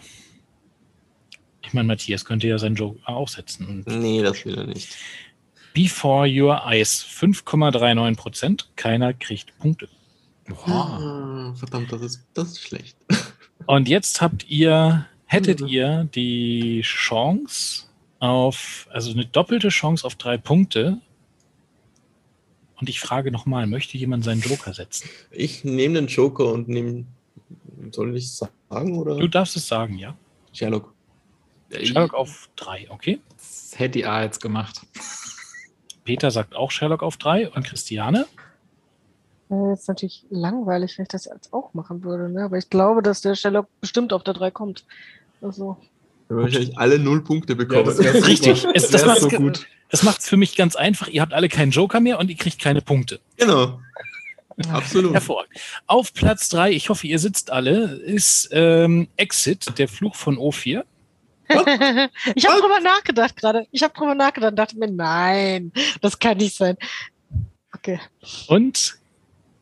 [1.61, 3.67] Ich meine, Matthias könnte ja seinen Joker auch setzen.
[3.85, 4.95] Und Nee, das will er nicht.
[5.73, 8.69] Before Your Eyes, 5,39 Prozent.
[8.75, 9.87] Keiner kriegt Punkte.
[10.65, 12.97] Ah, verdammt, das ist, das ist schlecht.
[13.67, 15.67] Und jetzt habt ihr, hättet Mhm.
[15.67, 17.83] ihr die Chance
[18.19, 20.99] auf, also eine doppelte Chance auf drei Punkte.
[22.79, 25.09] Und ich frage nochmal, möchte jemand seinen Joker setzen?
[25.29, 27.05] Ich nehme den Joker und nehme,
[27.91, 29.17] soll ich sagen oder?
[29.17, 30.15] Du darfst es sagen, ja.
[30.53, 30.93] Sherlock.
[31.71, 33.19] Sherlock auf drei, okay.
[33.37, 34.81] Das hätte ich auch jetzt gemacht.
[36.03, 38.25] Peter sagt auch Sherlock auf drei und Christiane.
[39.49, 42.43] Wäre jetzt natürlich langweilig, wenn ich das jetzt auch machen würde, ne?
[42.45, 44.85] Aber ich glaube, dass der Sherlock bestimmt auf der 3 kommt.
[45.41, 45.77] Also,
[46.27, 47.85] Wir haben wahrscheinlich alle null Punkte bekommen.
[47.85, 48.27] das wär super.
[48.27, 48.65] Richtig.
[48.75, 49.67] Es, das Das macht so gut.
[49.89, 51.07] Das macht es für mich ganz einfach.
[51.07, 53.19] Ihr habt alle keinen Joker mehr und ihr kriegt keine Punkte.
[53.37, 53.79] genau.
[54.73, 55.13] Absolut.
[55.13, 55.53] Hervorragend.
[55.87, 60.83] Auf Platz 3, ich hoffe, ihr sitzt alle, ist ähm, Exit, der Fluch von O4.
[61.49, 62.61] Ich habe Was?
[62.61, 63.67] drüber nachgedacht gerade.
[63.71, 66.77] Ich habe drüber nachgedacht und dachte mir, nein, das kann nicht sein.
[67.73, 67.99] Okay.
[68.47, 68.99] Und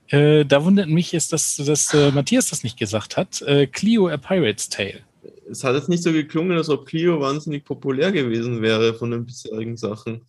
[0.09, 3.41] äh, da wundert mich, ist, dass, dass äh, Matthias das nicht gesagt hat.
[3.41, 5.01] Äh, Clio, A Pirate's Tale.
[5.49, 9.25] Es hat jetzt nicht so geklungen, als ob Clio wahnsinnig populär gewesen wäre von den
[9.25, 10.25] bisherigen Sachen.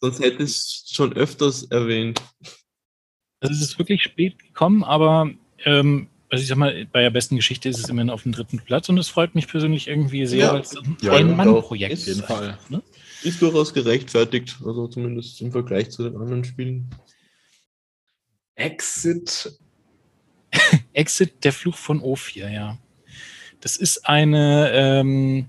[0.00, 2.22] Sonst hätte ich es schon öfters erwähnt.
[3.40, 5.30] Also es ist wirklich spät gekommen, aber
[5.64, 8.58] ähm, also ich sag mal, bei der besten Geschichte ist es immerhin auf dem dritten
[8.58, 10.52] Platz und es freut mich persönlich irgendwie sehr, Ja.
[10.54, 12.06] weil es ein Ja, Ein-Mann-Projekt auf ist.
[12.06, 12.58] jeden Fall.
[12.68, 12.82] Ne?
[13.22, 16.88] Ist durchaus gerechtfertigt, also zumindest im Vergleich zu den anderen Spielen.
[18.54, 19.58] Exit.
[20.92, 22.78] Exit, der Fluch von O4, ja.
[23.60, 25.46] Das ist eine ähm,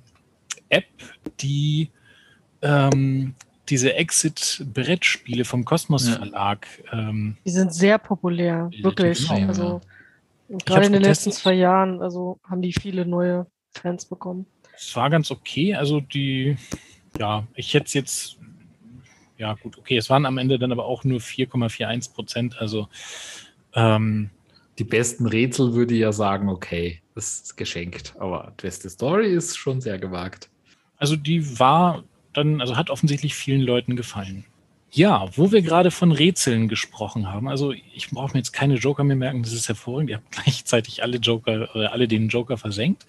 [0.69, 0.85] App,
[1.39, 1.89] die
[2.61, 3.35] ähm,
[3.69, 6.07] diese Exit-Brettspiele vom Kosmos.
[6.09, 9.27] Verlag ähm, Die sind sehr populär, wirklich.
[9.27, 9.81] Genau, also
[10.53, 14.45] hab's gerade in den letzten zwei Jahren, also haben die viele neue Fans bekommen.
[14.75, 15.75] Es war ganz okay.
[15.75, 16.57] Also die,
[17.19, 18.37] ja, ich hätte es jetzt,
[19.37, 22.57] ja gut, okay, es waren am Ende dann aber auch nur 4,41 Prozent.
[22.59, 22.87] Also
[23.73, 24.29] ähm,
[24.79, 28.13] Die besten Rätsel würde ich ja sagen, okay, das ist geschenkt.
[28.19, 30.49] Aber die beste Story ist schon sehr gewagt.
[30.97, 34.45] Also die war dann, also hat offensichtlich vielen Leuten gefallen.
[34.97, 39.03] Ja, wo wir gerade von Rätseln gesprochen haben, also ich brauche mir jetzt keine Joker
[39.03, 40.09] mehr merken, das ist hervorragend.
[40.09, 43.05] Ihr habt gleichzeitig alle Joker oder alle den Joker versenkt.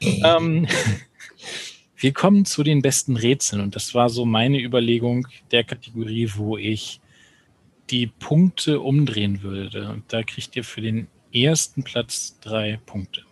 [0.00, 0.68] ähm,
[1.96, 6.56] wir kommen zu den besten Rätseln und das war so meine Überlegung der Kategorie, wo
[6.56, 7.00] ich
[7.90, 9.90] die Punkte umdrehen würde.
[9.90, 13.24] Und da kriegt ihr für den ersten Platz drei Punkte.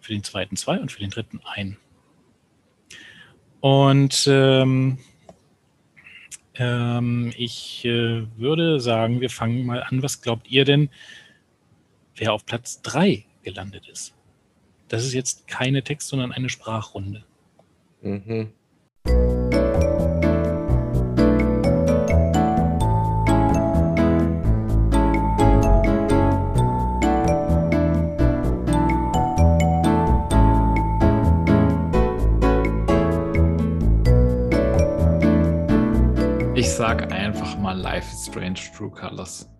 [0.00, 1.76] Für den zweiten zwei und für den dritten ein.
[3.60, 4.98] Und ähm,
[6.58, 10.02] ähm, ich äh, würde sagen, wir fangen mal an.
[10.02, 10.90] Was glaubt ihr denn,
[12.16, 14.14] wer auf Platz 3 gelandet ist?
[14.88, 17.24] Das ist jetzt keine Text, sondern eine Sprachrunde.
[18.02, 18.52] Mhm.
[36.78, 39.50] Sag einfach mal Life is Strange True Colors.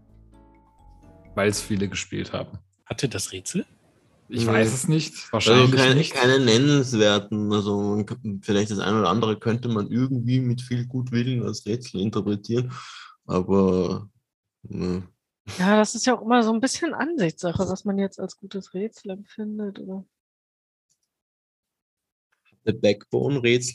[1.34, 2.60] Weil es viele gespielt haben.
[2.86, 3.66] Hatte das Rätsel?
[4.28, 4.52] Ich Nee.
[4.52, 5.14] weiß es nicht.
[5.14, 6.14] Also Wahrscheinlich keine, nicht.
[6.14, 7.52] keine nennenswerten.
[7.52, 8.04] Also
[8.42, 12.70] vielleicht das eine oder andere könnte man irgendwie mit viel Gutwillen als Rätsel interpretieren.
[13.26, 14.08] Aber
[14.62, 15.02] ne.
[15.58, 18.74] Ja, das ist ja auch immer so ein bisschen Ansichtssache, was man jetzt als gutes
[18.74, 19.80] Rätsel empfindet.
[19.80, 20.04] Oder?
[22.64, 23.74] der Backbone-Rätsel.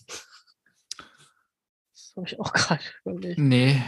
[2.16, 3.40] Das habe ich auch gerade überlegt.
[3.40, 3.84] Nee.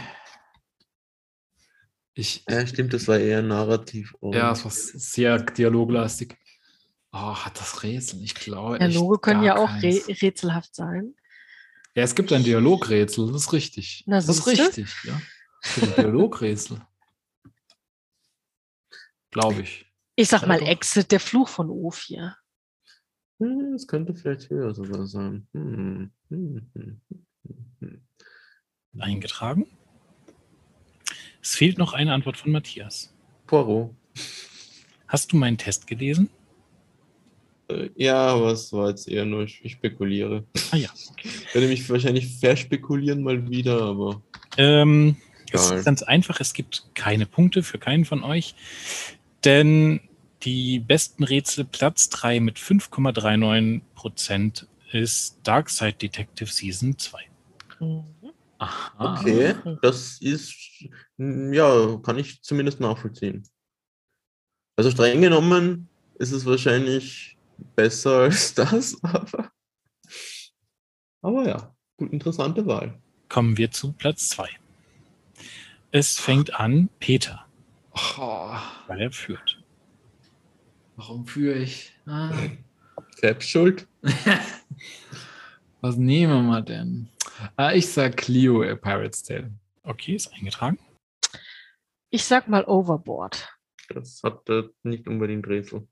[2.14, 4.16] Ich, Ja, stimmt, das war eher narrativ.
[4.22, 6.36] ja, es war sehr dialoglastig.
[7.12, 8.22] Oh, hat das Rätsel?
[8.22, 8.78] Ich glaube.
[8.78, 11.14] Dialoge können ja auch rä rätselhaft sein.
[11.94, 14.04] Ja, es gibt ein Dialogrätsel, das ist richtig.
[14.06, 15.20] Na, das ist richtig, ja.
[15.62, 16.86] Es gibt ein Dialogrätsel.
[19.30, 19.86] Glaube ich.
[20.14, 20.66] Ich sag Ja, mal doch.
[20.66, 22.34] Exit, der Fluch von O4.
[23.38, 25.46] Hm, Das könnte vielleicht höher sogar sein.
[25.52, 27.00] Hm, hm, hm,
[27.44, 28.05] hm, hm.
[29.00, 29.66] Eingetragen.
[31.42, 33.14] Es fehlt noch eine Antwort von Matthias.
[33.46, 33.94] Poirot.
[35.06, 36.28] Hast du meinen Test gelesen?
[37.68, 40.44] Äh, Ja, aber es war jetzt eher nur, ich spekuliere.
[40.72, 40.88] Ah ja.
[41.22, 44.22] Ich werde mich wahrscheinlich verspekulieren mal wieder, aber
[44.56, 45.16] Ähm,
[45.52, 48.54] es ist ganz einfach, es gibt keine Punkte für keinen von euch,
[49.44, 50.00] denn
[50.42, 57.20] die besten Rätsel Platz 3 mit 5,39 Prozent ist Darkside Detective Season 2.
[57.80, 58.04] Mhm.
[58.58, 59.20] Aha.
[59.20, 60.54] okay, das ist,
[61.18, 63.42] hm, ja, kann ich zumindest nachvollziehen.
[64.76, 65.88] Also streng genommen
[66.18, 67.36] ist es wahrscheinlich
[67.74, 69.50] besser als das, aber,
[71.22, 72.98] aber ja, gut, interessante Wahl.
[73.28, 74.48] Kommen wir zu Platz 2.
[75.90, 77.46] Es fängt an Peter,
[78.18, 78.54] Oh,
[78.88, 79.62] weil er führt.
[80.96, 81.92] warum führe ich?
[82.06, 82.30] Ah.
[83.16, 83.86] Selbst schuld.
[85.80, 87.08] Was nehmen wir denn?
[87.56, 89.52] Ah, ich sag Clio, A Pirate's Tale.
[89.82, 90.78] Okay, ist eingetragen.
[92.10, 93.48] Ich sag mal Overboard.
[93.88, 95.86] Das hat äh, nicht unbedingt Rätsel.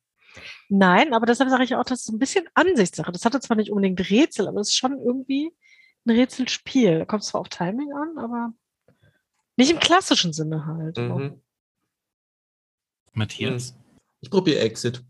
[0.68, 3.12] Nein, aber deshalb sage ich auch, das ist ein bisschen Ansichtssache.
[3.12, 5.52] Das hatte zwar nicht unbedingt Rätsel, aber es ist schon irgendwie
[6.06, 7.00] ein Rätselspiel.
[7.00, 8.52] Da kommt es zwar auf Timing an, aber
[9.56, 10.96] nicht im klassischen Sinne halt.
[10.96, 11.40] Mhm.
[13.12, 13.76] Matthias?
[14.20, 15.04] Ich probiere Exit.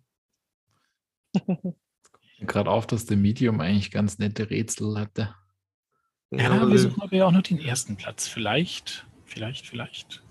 [2.41, 5.35] Gerade auf, dass der Medium eigentlich ganz nette Rätsel hatte.
[6.39, 8.27] Ja, wir suchen aber ja auch noch den ersten Platz.
[8.29, 10.23] Vielleicht, vielleicht, vielleicht.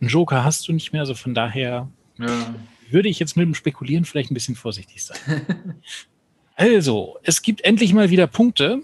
[0.00, 2.54] Einen Joker hast du nicht mehr, also von daher Ja.
[2.90, 5.18] würde ich jetzt mit dem Spekulieren vielleicht ein bisschen vorsichtig sein.
[6.60, 8.82] Also, es gibt endlich mal wieder Punkte.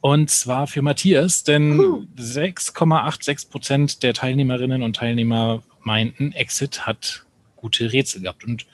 [0.00, 2.06] Und zwar für Matthias, denn Juhu.
[2.16, 7.24] 6,86 Prozent der Teilnehmerinnen und Teilnehmer meinten, Exit hat
[7.56, 8.44] gute Rätsel gehabt.
[8.44, 8.64] Und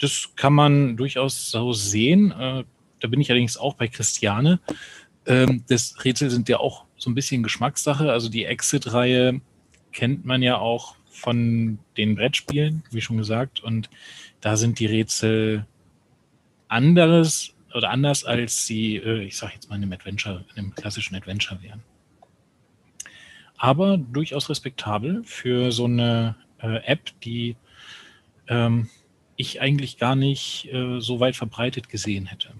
[0.00, 2.30] das kann man durchaus so sehen.
[2.30, 2.62] Äh,
[3.00, 4.60] Da bin ich allerdings auch bei Christiane.
[5.26, 8.10] Ähm, Das Rätsel sind ja auch so ein bisschen Geschmackssache.
[8.10, 9.40] Also die Exit-Reihe
[9.92, 13.62] kennt man ja auch von den Brettspielen, wie schon gesagt.
[13.62, 13.90] Und
[14.40, 15.66] da sind die Rätsel
[16.68, 20.74] anderes oder anders als sie, äh, ich sage jetzt mal, in einem Adventure, in einem
[20.74, 21.82] klassischen Adventure wären.
[23.56, 27.56] Aber durchaus respektabel für so eine äh, App, die
[28.48, 28.88] ähm,
[29.36, 32.54] ich eigentlich gar nicht äh, so weit verbreitet gesehen hätte.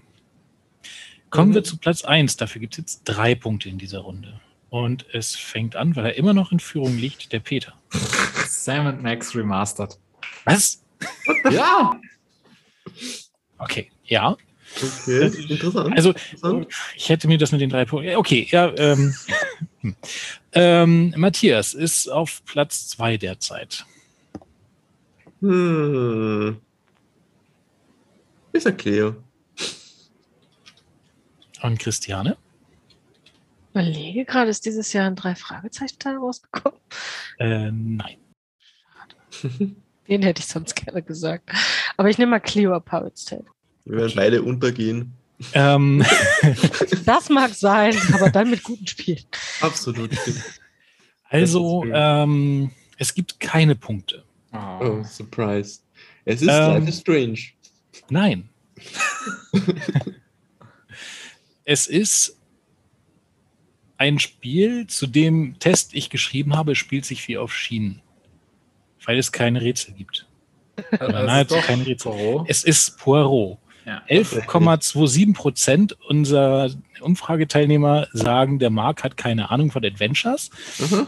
[1.33, 1.55] Kommen Mhm.
[1.55, 2.37] wir zu Platz 1.
[2.37, 4.39] Dafür gibt es jetzt drei Punkte in dieser Runde.
[4.69, 7.73] Und es fängt an, weil er immer noch in Führung liegt, der Peter.
[8.47, 9.97] Sam Max Remastered.
[10.45, 10.83] Was?
[11.49, 11.99] Ja!
[13.57, 14.37] Okay, ja.
[14.77, 15.95] Okay, interessant.
[15.97, 16.67] Also interessant.
[16.95, 18.11] Ich hätte mir das mit den drei Punkten.
[18.11, 18.71] ja, Okay, ja.
[18.77, 19.15] Ähm,
[19.81, 19.95] hm.
[20.53, 23.85] ähm, Matthias ist auf Platz zwei derzeit.
[25.41, 26.57] Hm.
[28.53, 29.15] Ich sag Cleo.
[31.63, 32.35] Und Christiane?
[33.71, 36.77] Überlege gerade, ist dieses Jahr ein Drei-Fragezeichen-Teil rausgekommen?
[37.39, 38.17] Äh, nein.
[40.09, 41.49] Den hätte ich sonst gerne gesagt.
[41.95, 43.45] Aber ich nehme mal Cleo Pirates Tale.
[43.85, 45.13] Wir werden beide untergehen.
[45.53, 46.05] Ähm,
[47.05, 49.23] Das mag sein, aber dann mit guten Spielen.
[49.61, 50.11] Absolut.
[51.29, 54.25] also, ähm, es gibt keine Punkte.
[54.51, 55.79] Oh, surprise.
[56.25, 56.73] Es ist Ähm.
[56.73, 57.39] Life is Strange.
[58.09, 58.49] Nein.
[61.65, 62.37] es ist
[63.97, 68.01] ein Spiel, zu dem Test ich geschrieben habe, es spielt sich wie auf Schienen.
[69.05, 70.27] Weil es keine Rätsel gibt.
[70.99, 72.11] Nahezu kein Rätsel.
[72.11, 72.49] Poirot.
[72.49, 73.57] Es ist Poirot.
[73.85, 74.01] Ja.
[74.09, 76.69] 11,27 Prozent unserer
[77.01, 80.49] Umfrageteilnehmer sagen, der Marc hat keine Ahnung von Adventures.
[80.81, 81.07] Aha.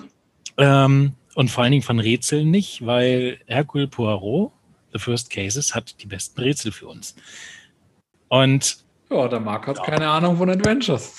[0.58, 4.52] Ähm, und vor allen Dingen von Rätseln nicht, weil Hercule Poirot,
[4.94, 7.16] The First Cases, hat die besten Rätsel für uns.
[8.28, 11.14] Und Ja, der Marc hat keine Ahnung von Adventures.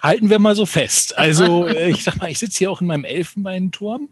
[0.00, 1.16] halten wir mal so fest.
[1.16, 4.08] Also, äh, ich sag mal, ich sitze hier auch in meinem Elfenbeinturm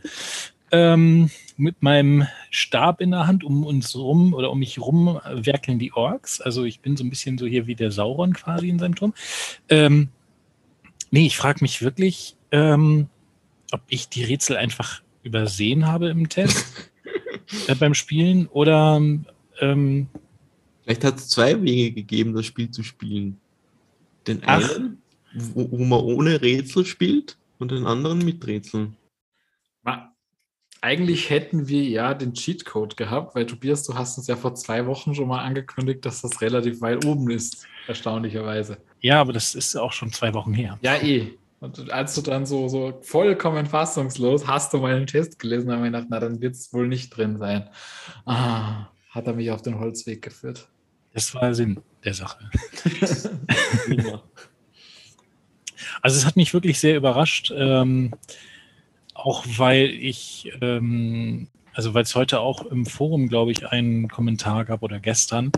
[0.73, 5.79] ähm, mit meinem Stab in der Hand, um uns rum oder um mich rum werkeln
[5.79, 6.41] die Orks.
[6.41, 9.15] Also, ich bin so ein bisschen so hier wie der Sauron quasi in seinem Turm.
[9.69, 10.09] Ähm,
[11.11, 13.09] nee, ich frage mich wirklich, ähm,
[13.73, 16.91] ob ich die Rätsel einfach übersehen habe im Test
[17.67, 19.01] äh, beim Spielen oder
[19.61, 20.07] ähm,
[20.91, 23.39] Vielleicht hat es zwei Wege gegeben, das Spiel zu spielen.
[24.27, 24.75] Den Ach.
[24.75, 25.01] einen,
[25.33, 28.97] wo, wo man ohne Rätsel spielt und den anderen mit Rätseln.
[30.83, 34.85] Eigentlich hätten wir ja den Cheatcode gehabt, weil Tobias, du hast uns ja vor zwei
[34.87, 38.79] Wochen schon mal angekündigt, dass das relativ weit oben ist, erstaunlicherweise.
[39.01, 40.77] ja, aber das ist auch schon zwei Wochen her.
[40.83, 41.35] Ja, eh.
[41.61, 45.93] Und als du dann so, so vollkommen fassungslos hast du meinen Test gelesen, habe ich
[45.93, 47.69] gedacht, na, dann wird es wohl nicht drin sein.
[48.25, 50.67] Ah, hat er mich auf den Holzweg geführt.
[51.13, 52.51] Das war Sinn der Sache.
[56.03, 58.13] Also es hat mich wirklich sehr überrascht, ähm,
[59.15, 64.65] auch weil ich, ähm, also weil es heute auch im Forum, glaube ich, einen Kommentar
[64.65, 65.53] gab oder gestern,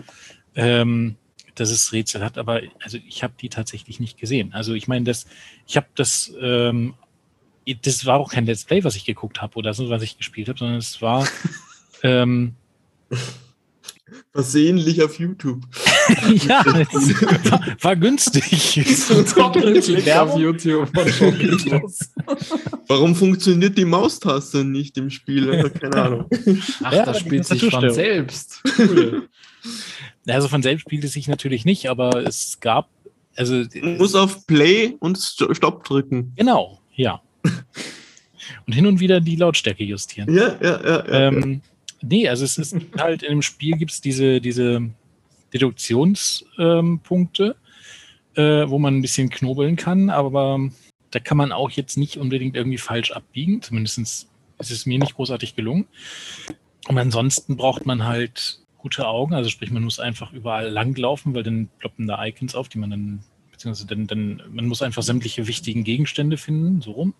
[0.55, 1.15] ähm,
[1.55, 4.53] dass es Rätsel hat, aber also ich habe die tatsächlich nicht gesehen.
[4.53, 5.27] Also ich meine, das,
[5.67, 6.95] ich habe das, ähm,
[7.83, 10.49] das war auch kein Let's Play, was ich geguckt habe oder so, was ich gespielt
[10.49, 11.27] habe, sondern es war
[12.03, 12.55] ähm,
[14.31, 15.63] Versehentlich auf YouTube.
[16.47, 18.43] ja, war, war günstig.
[19.35, 20.37] Doppelklick auf.
[20.37, 20.89] YouTube.
[22.87, 25.49] Warum funktioniert die Maustaste nicht im Spiel?
[25.51, 26.25] Also, Keine Ahnung.
[26.83, 28.61] Ach, Ja, das spielt sich von selbst.
[28.77, 29.29] Cool.
[30.27, 32.89] Also von selbst spielt es sich natürlich nicht, aber es gab,
[33.35, 36.33] also Man muss auf Play und Sto- Stopp drücken.
[36.35, 37.21] genau, ja.
[38.65, 40.33] Und hin und wieder die Lautstärke justieren.
[40.33, 41.05] Ja, ja, ja.
[41.07, 41.27] ja.
[41.27, 41.61] Ähm,
[42.03, 44.89] nee, also es ist halt in dem Spiel gibt es diese, diese
[45.53, 47.55] Deduktionspunkte,
[48.35, 50.59] ähm, äh, wo man ein bisschen knobeln kann, aber
[51.11, 53.61] da kann man auch jetzt nicht unbedingt irgendwie falsch abbiegen.
[53.61, 55.87] Zumindest ist es mir nicht großartig gelungen.
[56.87, 61.43] Und ansonsten braucht man halt gute Augen, also sprich, man muss einfach überall langlaufen, weil
[61.43, 65.47] dann ploppen da Icons auf, die man dann, beziehungsweise dann, dann, man muss einfach sämtliche
[65.47, 67.13] wichtigen Gegenstände finden, so rum.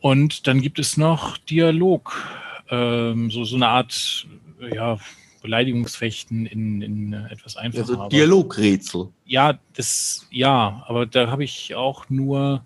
[0.00, 2.16] Und dann gibt es noch Dialog.
[2.72, 4.26] Ähm, so, so eine Art
[4.74, 4.98] ja,
[5.42, 8.00] Beleidigungsfechten in, in etwas einfacher.
[8.00, 9.10] Also Dialogrätsel.
[9.26, 12.64] Ja, das, ja, aber da habe ich auch nur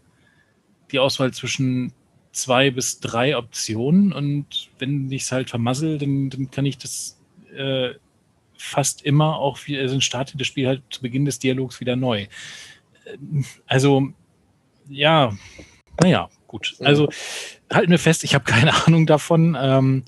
[0.93, 1.93] die Auswahl zwischen
[2.33, 7.19] zwei bis drei Optionen und wenn ich es halt vermassel, dann, dann kann ich das
[7.57, 7.95] äh,
[8.57, 11.97] fast immer auch, wie, also dann startet das Spiel halt zu Beginn des Dialogs wieder
[11.97, 12.27] neu.
[13.07, 14.13] Ähm, Also,
[14.89, 15.33] ja,
[16.01, 16.77] naja, gut.
[16.79, 16.87] Ja.
[16.87, 17.09] Also
[17.73, 19.57] halten wir fest, ich habe keine Ahnung davon.
[19.59, 20.05] Ähm,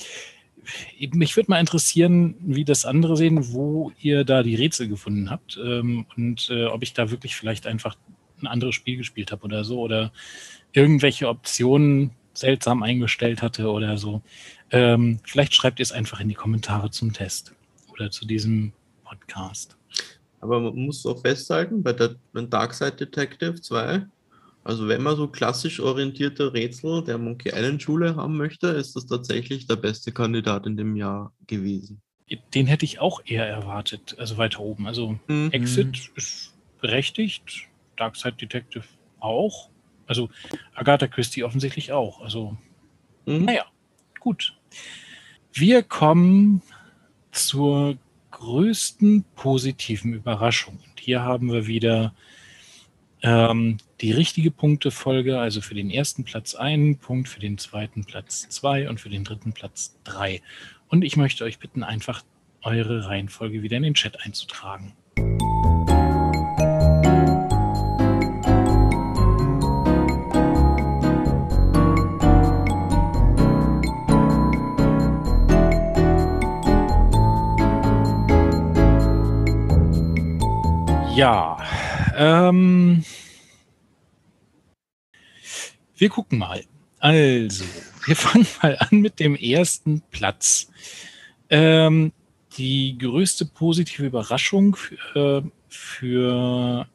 [1.12, 5.58] mich würde mal interessieren, wie das andere sehen, wo ihr da die Rätsel gefunden habt
[5.62, 7.96] ähm, und äh, ob ich da wirklich vielleicht einfach
[8.42, 10.12] ein anderes Spiel gespielt habe oder so oder
[10.72, 14.22] irgendwelche Optionen seltsam eingestellt hatte oder so.
[14.70, 17.54] Ähm, vielleicht schreibt ihr es einfach in die Kommentare zum Test
[17.92, 18.72] oder zu diesem
[19.04, 19.76] Podcast.
[20.40, 24.06] Aber man muss auch festhalten, bei der bei Darkside Detective 2,
[24.64, 29.06] also wenn man so klassisch orientierte Rätsel der Monkey Island Schule haben möchte, ist das
[29.06, 32.02] tatsächlich der beste Kandidat in dem Jahr gewesen.
[32.54, 34.86] Den hätte ich auch eher erwartet, also weiter oben.
[34.86, 35.50] Also Mhm.
[35.52, 38.84] Exit ist berechtigt, Darkside Detective
[39.20, 39.70] auch.
[40.06, 40.28] Also
[40.74, 42.20] Agatha Christie offensichtlich auch.
[42.20, 42.56] Also
[43.26, 43.44] Mhm.
[43.44, 43.64] Naja,
[44.20, 44.54] gut.
[45.52, 46.62] Wir kommen
[47.32, 47.96] zur
[48.30, 50.78] größten positiven Überraschung.
[50.88, 52.14] Und hier haben wir wieder
[53.22, 58.48] ähm, die richtige Punktefolge, also für den ersten Platz einen Punkt, für den zweiten Platz
[58.48, 60.40] zwei und für den dritten Platz drei.
[60.88, 62.22] Und ich möchte euch bitten, einfach
[62.62, 64.94] eure Reihenfolge wieder in den Chat einzutragen.
[81.16, 81.56] Ja,
[82.16, 83.04] ähm,
[85.98, 86.64] wir gucken mal.
[87.00, 87.64] Also,
[88.06, 90.70] wir fangen mal an mit dem ersten Platz.
[91.50, 92.12] Ähm,
[92.56, 96.88] die größte positive Überraschung für, äh, für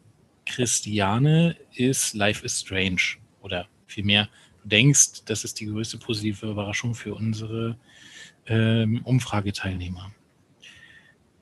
[0.45, 3.01] Christiane ist Life is Strange.
[3.41, 4.29] Oder vielmehr,
[4.63, 7.77] du denkst, das ist die größte positive Überraschung für unsere
[8.47, 10.11] ähm, Umfrageteilnehmer.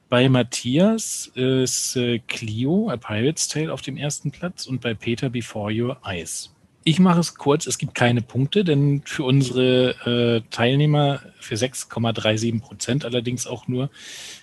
[0.09, 5.29] Bei Matthias ist äh, Clio, A Pirate's Tale, auf dem ersten Platz und bei Peter
[5.29, 6.53] Before Your Eyes.
[6.83, 12.59] Ich mache es kurz, es gibt keine Punkte, denn für unsere äh, Teilnehmer, für 6,37
[12.59, 13.89] Prozent allerdings auch nur,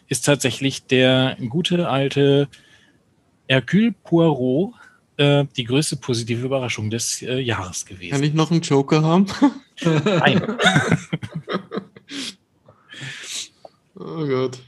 [0.06, 2.48] ist tatsächlich der gute alte
[3.48, 4.74] Hercule Poirot
[5.16, 8.22] äh, die größte positive Überraschung des äh, Jahres Kann gewesen.
[8.22, 9.26] ich noch einen Joker haben?
[10.04, 10.42] Nein.
[14.00, 14.60] Oh Gott.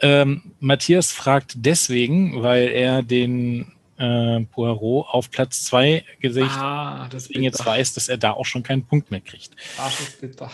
[0.00, 7.24] Ähm, Matthias fragt deswegen, weil er den äh, Poirot auf Platz 2 gesehen ah, das
[7.24, 9.50] deswegen jetzt weiß, dass er da auch schon keinen Punkt mehr kriegt.
[9.76, 10.50] Ah, das ist bitter.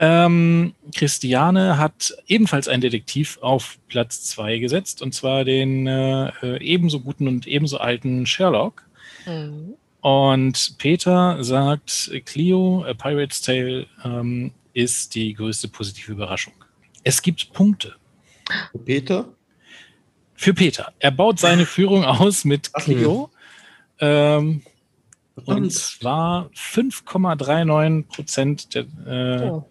[0.00, 7.00] Ähm, Christiane hat ebenfalls einen Detektiv auf Platz 2 gesetzt, und zwar den äh, ebenso
[7.00, 8.86] guten und ebenso alten Sherlock.
[9.26, 9.74] Mhm.
[10.00, 16.52] Und Peter sagt, Clio, A Pirate's Tale ähm, ist die größte positive Überraschung.
[17.02, 17.96] Es gibt Punkte
[18.84, 19.28] Peter?
[20.38, 20.92] Für Peter.
[21.00, 23.28] Er baut seine Führung aus mit Clio.
[23.98, 24.62] Ähm,
[25.44, 29.64] und zwar 5,39 Prozent der, äh, Oh,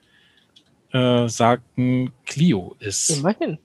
[0.98, 3.10] äh, sagten, Clio ist.
[3.10, 3.58] immerhin.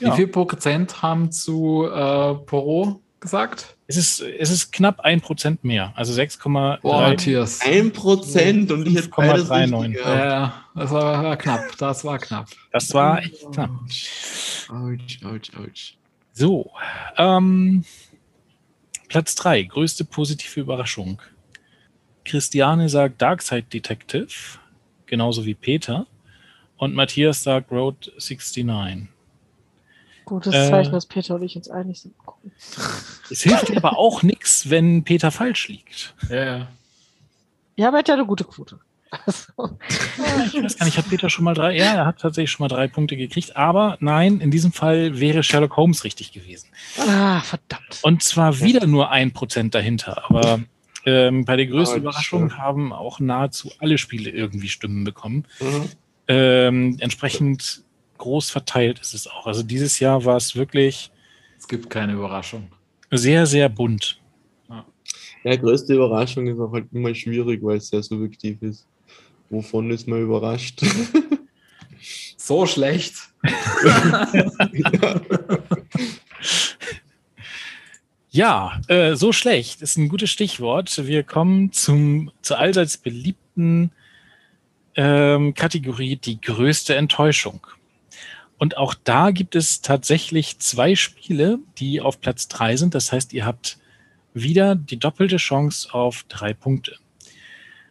[0.00, 0.12] Ja.
[0.12, 3.76] Wie viel Prozent haben zu äh, Poro gesagt?
[3.86, 6.80] Es ist, es ist knapp ein Prozent mehr, also 6,3.
[6.80, 7.60] Boah, Matthias.
[7.62, 9.78] Ein Prozent und ich hätte beides 5,39.
[9.84, 10.24] richtig Ja, gehabt.
[10.24, 11.76] ja, das war, war knapp.
[11.78, 12.46] Das war knapp.
[12.72, 13.70] Das war echt knapp.
[14.68, 15.94] Autsch, autsch, autsch.
[16.34, 16.72] So,
[17.16, 17.84] ähm,
[19.08, 21.22] Platz 3, größte positive Überraschung.
[22.24, 24.58] Christiane sagt Darkside Detective,
[25.06, 26.06] genauso wie Peter.
[26.76, 29.08] Und Matthias sagt Road 69.
[30.24, 30.70] Gutes Äh.
[30.70, 32.14] Zeichen, dass Peter und ich uns einig sind.
[33.30, 36.14] Es hilft dir aber auch nichts, wenn Peter falsch liegt.
[36.28, 36.68] Ja, ja.
[37.76, 38.80] Ja, aber er hat ja eine gute Quote.
[39.26, 39.78] Also,
[40.46, 41.76] Ich weiß gar nicht, hat Peter schon mal drei?
[41.76, 43.56] Ja, er hat tatsächlich schon mal drei Punkte gekriegt.
[43.56, 46.68] Aber nein, in diesem Fall wäre Sherlock Holmes richtig gewesen.
[46.98, 48.00] ah, verdammt.
[48.02, 50.24] Und zwar wieder nur ein Prozent dahinter.
[50.30, 50.60] Aber
[51.06, 55.44] ähm, bei der größten Überraschung haben auch nahezu alle Spiele irgendwie Stimmen bekommen.
[55.60, 55.88] Mhm.
[56.28, 57.82] Ähm, entsprechend
[58.18, 59.46] groß verteilt ist es auch.
[59.46, 61.10] Also dieses Jahr war es wirklich
[61.58, 62.68] Es gibt keine Überraschung.
[63.10, 64.20] sehr, sehr bunt.
[65.44, 68.86] Ja, größte Überraschung ist auch halt immer schwierig, weil es sehr subjektiv ist.
[69.54, 70.82] Wovon ist man überrascht?
[72.36, 73.14] So schlecht.
[78.30, 81.06] Ja, äh, so schlecht ist ein gutes Stichwort.
[81.06, 83.92] Wir kommen zum zu allseits beliebten
[84.96, 87.64] ähm, Kategorie die größte Enttäuschung.
[88.58, 92.96] Und auch da gibt es tatsächlich zwei Spiele, die auf Platz drei sind.
[92.96, 93.78] Das heißt, ihr habt
[94.34, 96.96] wieder die doppelte Chance auf drei Punkte.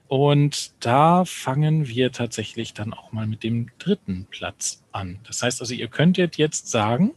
[0.08, 5.20] Und da fangen wir tatsächlich dann auch mal mit dem dritten Platz an.
[5.24, 7.12] Das heißt also, ihr könntet jetzt sagen,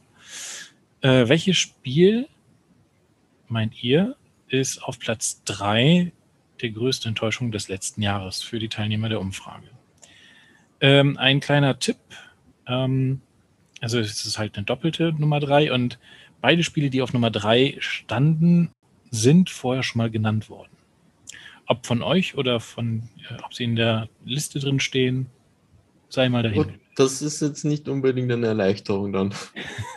[1.03, 2.29] äh, welches Spiel
[3.49, 4.17] meint ihr
[4.49, 6.13] ist auf Platz drei
[6.63, 9.69] der größte Enttäuschung des letzten Jahres für die Teilnehmer der Umfrage?
[10.81, 11.99] Ähm, ein kleiner Tipp.
[12.67, 13.21] Ähm,
[13.81, 15.99] also es ist halt eine doppelte Nummer drei und
[16.41, 18.71] beide Spiele, die auf Nummer drei standen,
[19.11, 20.76] sind vorher schon mal genannt worden.
[21.67, 25.27] Ob von euch oder von, äh, ob sie in der Liste drin stehen,
[26.09, 26.61] sei mal dahin.
[26.65, 29.35] Und das ist jetzt nicht unbedingt eine Erleichterung dann.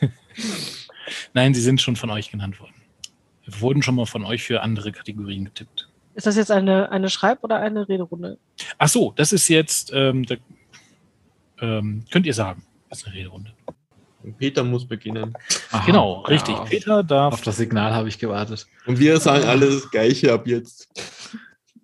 [1.34, 2.74] Nein, sie sind schon von euch genannt worden.
[3.48, 5.88] Wurden schon mal von euch für andere Kategorien getippt.
[6.16, 8.38] Ist das jetzt eine, eine Schreib- oder eine Rederunde?
[8.78, 10.36] Ach so, das ist jetzt, ähm, da,
[11.62, 13.54] ähm, könnt ihr sagen, das ist eine Rederunde.
[14.38, 15.34] Peter muss beginnen.
[15.72, 16.56] Aha, genau, ja, richtig.
[16.56, 17.34] auf- Peter darf.
[17.34, 18.68] Auf das Signal habe ich gewartet.
[18.86, 20.90] Und wir sagen alle das Gleiche ab jetzt.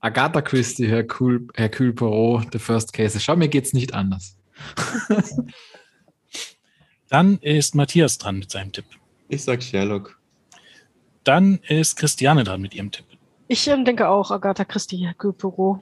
[0.05, 3.19] Agatha Christie, Hercule, Hercule Poirot, The First Case.
[3.19, 4.37] Schau, mir geht's nicht anders.
[7.09, 8.85] Dann ist Matthias dran mit seinem Tipp.
[9.29, 10.19] Ich sag Sherlock.
[11.23, 13.05] Dann ist Christiane dran mit ihrem Tipp.
[13.47, 15.79] Ich ähm, denke auch Agatha Christie, Hercule Poirot.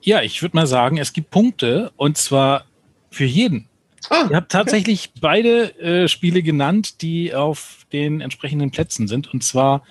[0.00, 2.64] Ja, ich würde mal sagen, es gibt Punkte und zwar
[3.10, 3.68] für jeden.
[4.08, 9.30] Ah, Ihr habt tatsächlich beide äh, Spiele genannt, die auf den entsprechenden Plätzen sind.
[9.34, 9.82] Und zwar,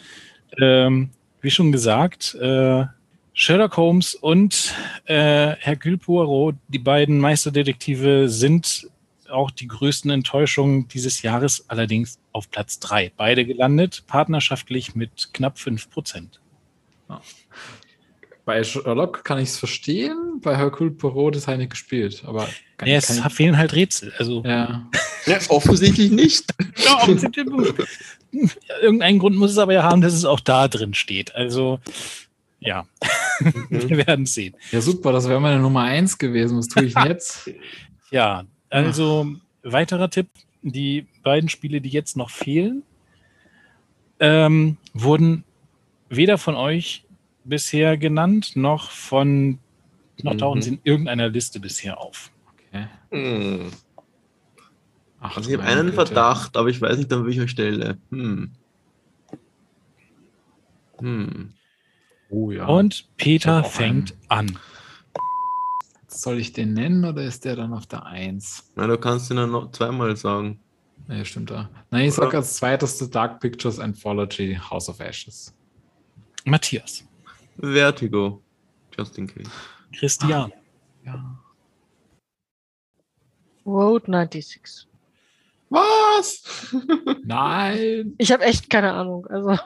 [0.59, 1.11] ähm,
[1.41, 2.85] wie schon gesagt, äh,
[3.33, 4.73] Sherlock Holmes und
[5.05, 8.87] äh, Hercule Poirot, die beiden Meisterdetektive, sind
[9.29, 13.11] auch die größten Enttäuschungen dieses Jahres, allerdings auf Platz drei.
[13.15, 16.39] Beide gelandet, partnerschaftlich mit knapp fünf Prozent.
[18.45, 22.23] Bei Sherlock kann ich es verstehen, bei Hercule Poirot das habe ich nicht gespielt.
[22.25, 24.13] Aber kann, Ja, kann es ich, fehlen halt Rätsel.
[24.17, 24.89] Also ja.
[25.27, 26.53] Ja, offensichtlich nicht.
[26.85, 27.07] Ja,
[28.81, 31.35] irgendeinen Grund muss es aber ja haben, dass es auch da drin steht.
[31.35, 31.79] Also,
[32.59, 32.85] ja,
[33.39, 33.67] Mhm.
[33.89, 34.55] wir werden es sehen.
[34.71, 36.57] ja, super, das wäre meine Nummer eins gewesen.
[36.57, 37.49] Was tue ich denn jetzt?
[38.09, 39.27] Ja, also
[39.63, 40.27] weiterer Tipp:
[40.61, 42.83] Die beiden Spiele, die jetzt noch fehlen,
[44.19, 45.43] ähm, wurden
[46.09, 47.03] weder von euch
[47.43, 49.59] bisher genannt, noch von
[50.23, 50.37] noch Mhm.
[50.39, 52.31] tauchen sie in irgendeiner Liste bisher auf.
[52.71, 52.87] Okay.
[53.11, 53.71] Hm.
[55.29, 55.95] Ach, Also ich habe einen Güte.
[55.95, 57.97] Verdacht, aber ich weiß nicht, an welcher Stelle.
[58.11, 58.51] Hm.
[60.99, 61.53] Hm.
[62.29, 62.65] Oh ja.
[62.65, 64.57] Und Peter fängt an.
[66.07, 68.71] Soll ich den nennen oder ist der dann auf der Eins?
[68.75, 70.59] Na, du kannst ihn dann noch zweimal sagen.
[71.07, 71.69] Nee, stimmt da.
[71.91, 72.39] Nein, ich sag Oder?
[72.39, 75.53] als zweites The Dark Pictures Anthology House of Ashes.
[76.43, 77.05] Matthias,
[77.57, 78.41] Vertigo.
[78.97, 79.49] Just in case.
[79.97, 80.51] Christian,
[81.05, 81.39] Ja.
[83.65, 84.86] Road 96.
[85.69, 86.43] Was?
[87.25, 88.15] Nein!
[88.17, 89.25] Ich habe echt keine Ahnung.
[89.27, 89.57] Also,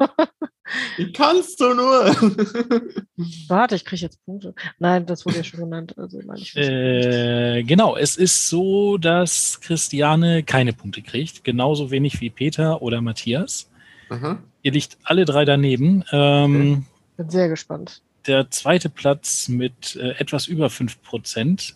[0.97, 2.05] Wie kannst du nur?
[3.47, 4.55] warte, ich kriege jetzt Punkte.
[4.79, 5.95] Nein, das wurde ja schon genannt.
[5.97, 6.41] Also, nein.
[6.55, 13.01] Äh, genau, es ist so, dass Christiane keine Punkte kriegt, genauso wenig wie Peter oder
[13.01, 13.69] Matthias.
[14.09, 14.39] Aha.
[14.63, 16.03] Ihr liegt alle drei daneben.
[16.11, 16.85] Ähm,
[17.17, 18.01] Bin sehr gespannt.
[18.27, 21.73] Der zweite Platz mit äh, etwas über 5%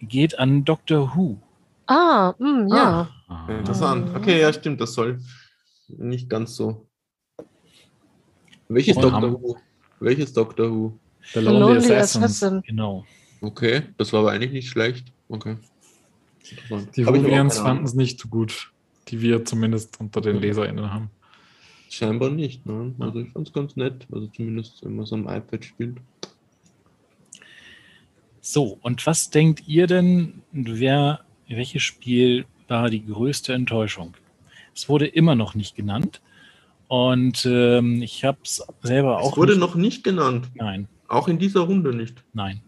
[0.00, 1.38] geht an Doctor Who.
[1.86, 2.84] Ah, mh, ja.
[2.84, 3.08] Ah.
[3.48, 4.14] Interessant.
[4.16, 5.20] Okay, ja, stimmt, das soll
[5.88, 6.86] nicht ganz so.
[8.68, 9.56] Welches Doctor Who?
[10.00, 10.98] Welches Doctor Who?
[11.32, 12.24] The The Lonely, Lonely Assassins.
[12.24, 12.62] Assassin.
[12.62, 13.04] Genau.
[13.40, 15.12] Okay, das war aber eigentlich nicht schlecht.
[15.28, 15.56] Okay.
[16.96, 18.72] Die keine fanden es nicht so gut,
[19.08, 21.10] die wir zumindest unter den LeserInnen haben.
[21.90, 22.94] Scheinbar nicht, ne?
[22.98, 24.06] Also ich fand es ganz nett.
[24.10, 25.98] Also zumindest, wenn man so am iPad spielt.
[28.40, 34.14] So, und was denkt ihr denn, wer, welches Spiel war die größte Enttäuschung?
[34.74, 36.20] Es wurde immer noch nicht genannt.
[36.88, 39.32] Und ähm, ich habe es selber auch.
[39.32, 40.48] Es wurde nicht, noch nicht genannt.
[40.54, 42.22] Nein, Auch in dieser Runde nicht.
[42.32, 42.60] nein.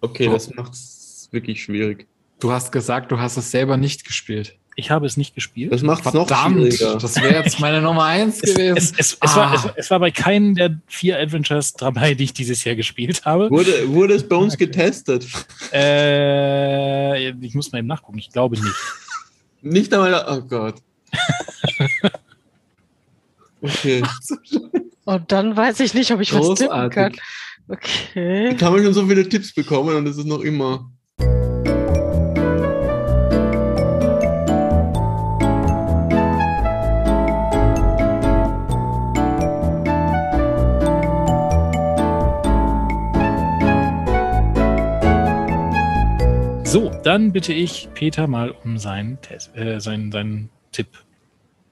[0.00, 2.08] Okay, das macht es wirklich schwierig.
[2.40, 4.56] Du hast gesagt, du hast es selber nicht gespielt.
[4.74, 5.70] Ich habe es nicht gespielt.
[5.72, 6.96] Das macht es noch Verdammt, schwieriger.
[6.98, 8.76] das wäre jetzt meine Nummer eins es, gewesen.
[8.78, 9.54] es, es, es, war, Ah.
[9.54, 13.48] es, es war bei keinem der vier Adventures dabei, die ich dieses Jahr gespielt habe.
[13.50, 14.66] Wurde, wurde es bei uns Okay.
[14.66, 15.24] getestet?
[15.72, 18.18] Äh, ich muss mal eben nachgucken.
[18.18, 18.74] Ich glaube nicht.
[19.62, 20.24] Nicht einmal.
[20.28, 20.76] Oh Gott.
[23.64, 24.02] Okay.
[25.04, 27.12] Und dann weiß ich nicht, ob ich was tippen kann.
[27.12, 27.22] Großartig.
[27.68, 28.50] Okay.
[28.50, 30.90] Jetzt haben wir schon so viele Tipps bekommen und es ist noch immer.
[46.72, 50.88] So, dann bitte ich Peter mal um seinen, Test, äh, seinen, seinen Tipp.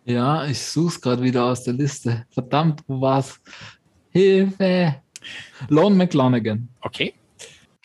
[0.05, 2.27] Ja, ich suche es gerade wieder aus der Liste.
[2.29, 3.41] Verdammt, wo war's?
[4.11, 4.97] Hilfe!
[5.71, 6.69] Lone McLonaghan.
[6.83, 7.15] Okay.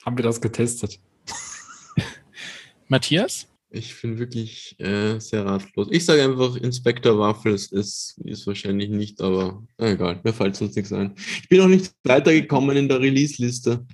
[0.06, 1.00] Haben wir das getestet?
[2.90, 3.48] Matthias?
[3.70, 5.88] Ich bin wirklich äh, sehr ratlos.
[5.92, 10.76] Ich sage einfach, Inspector Waffles ist, ist wahrscheinlich nicht, aber na egal, mir fällt sonst
[10.76, 11.14] nichts ein.
[11.16, 13.86] Ich bin noch nicht weitergekommen in der Release-Liste.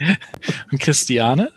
[0.72, 1.52] Und Christiane?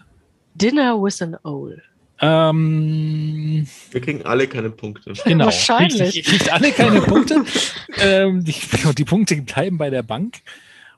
[0.55, 1.81] Dinner with an Owl.
[2.21, 5.13] Ähm, Wir kriegen alle keine Punkte.
[5.25, 5.45] genau.
[5.45, 6.15] Wahrscheinlich.
[6.15, 7.43] Ihr kriegt alle keine Punkte.
[7.99, 8.55] ähm, die,
[8.97, 10.37] die Punkte bleiben bei der Bank.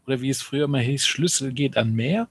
[0.06, 2.28] Oder wie es früher mal hieß, Schlüssel geht an mehr.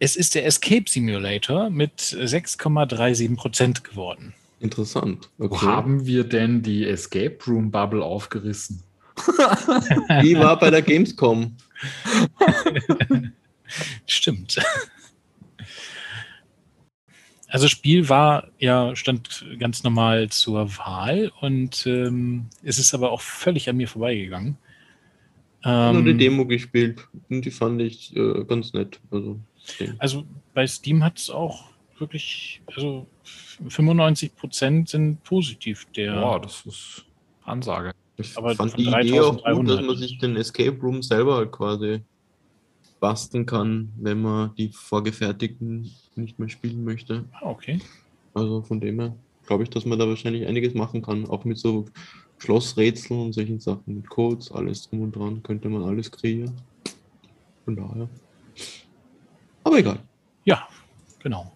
[0.00, 4.34] Es ist der Escape Simulator mit 6,37 Prozent geworden.
[4.60, 5.30] Interessant.
[5.38, 5.66] Wo Okay.
[5.66, 8.82] haben wir denn die Escape Room Bubble aufgerissen?
[10.22, 11.56] Die war bei der Gamescom.
[14.06, 14.58] Stimmt.
[17.48, 23.22] Also Spiel war ja stand ganz normal zur Wahl und ähm, es ist aber auch
[23.22, 24.58] völlig an mir vorbeigegangen.
[25.60, 29.00] Ich habe nur die Ähm, Demo gespielt und die fand ich äh, ganz nett.
[29.10, 29.40] Also,
[29.98, 30.24] also
[30.54, 31.64] bei Steam hat es auch
[31.98, 33.06] wirklich, also
[33.66, 35.86] 95 Prozent sind positiv.
[35.96, 37.04] Der, Boah, das ist
[37.44, 37.92] Ansage.
[38.18, 41.50] ich aber fand die Idee auch gut, 3300 dass man sich den Escape Room selber
[41.50, 42.02] quasi
[43.00, 47.24] basteln kann, wenn man die vorgefertigten nicht mehr spielen möchte.
[47.32, 47.80] Ah, okay.
[48.34, 51.26] Also von dem her glaube ich, dass man da wahrscheinlich einiges machen kann.
[51.26, 51.86] Auch mit so
[52.38, 56.54] Schlossrätseln und solchen Sachen, mit Codes, alles drum und dran, könnte man alles kreieren.
[57.64, 58.08] Von daher.
[59.64, 59.98] Aber egal.
[60.44, 60.68] Ja,
[61.20, 61.52] genau.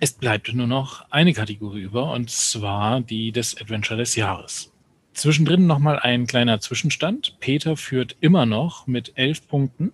[0.00, 4.72] Es bleibt nur noch eine Kategorie über, und zwar die des Adventure des Jahres.
[5.12, 7.36] Zwischendrin nochmal ein kleiner Zwischenstand.
[7.40, 9.92] Peter führt immer noch mit elf Punkten.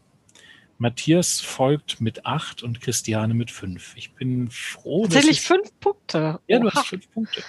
[0.79, 3.95] Matthias folgt mit acht und Christiane mit fünf.
[3.97, 6.41] Ich bin froh, Tatsächlich dass ich, fünf Punkte.
[6.47, 6.75] Ja, du Oha.
[6.75, 7.43] hast fünf Punkte.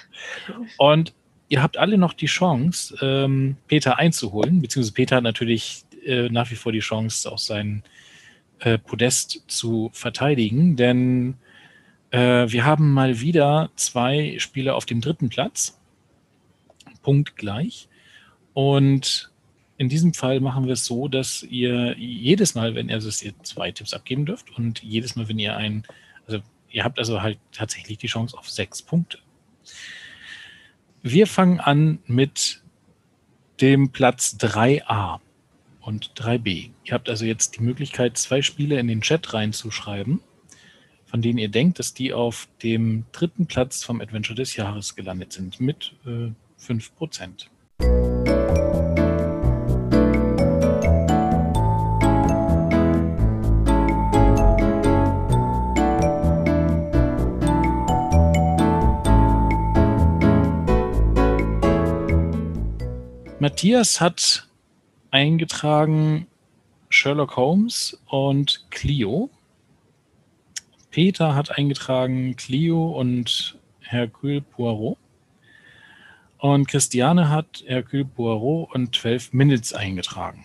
[0.78, 1.13] Und
[1.49, 6.49] ihr habt alle noch die Chance, ähm, Peter einzuholen, beziehungsweise Peter hat natürlich äh, nach
[6.51, 7.84] wie vor die Chance, auch sein
[8.59, 11.36] äh, Podest zu verteidigen, denn
[12.11, 15.80] äh, wir haben mal wieder zwei Spiele auf dem dritten Platz,
[17.03, 17.89] punktgleich.
[18.53, 19.32] Und
[19.78, 23.34] in diesem Fall machen wir es so, dass ihr jedes Mal, wenn ihr, also ihr
[23.43, 25.84] zwei Tipps abgeben dürft und jedes Mal, wenn ihr ein,
[26.25, 29.19] also ihr habt also halt tatsächlich die Chance auf sechs Punkte.
[31.03, 32.61] Wir fangen an mit
[33.61, 35.19] dem Platz 3a
[35.82, 36.71] und 3b.
[36.84, 40.21] Ihr habt also jetzt die Möglichkeit, zwei Spiele in den Chat reinzuschreiben,
[41.05, 45.34] von denen ihr denkt, dass die auf dem dritten Platz vom Adventure des Jahres gelandet
[45.34, 47.47] sind, mit äh, 5%.
[63.47, 64.45] Matthias hat
[65.09, 66.27] eingetragen
[66.89, 69.29] Sherlock Holmes und Clio.
[70.91, 74.97] Peter hat eingetragen Clio und Hercule Poirot.
[76.39, 80.43] Und Christiane hat Hercule Poirot und 12 Minutes eingetragen.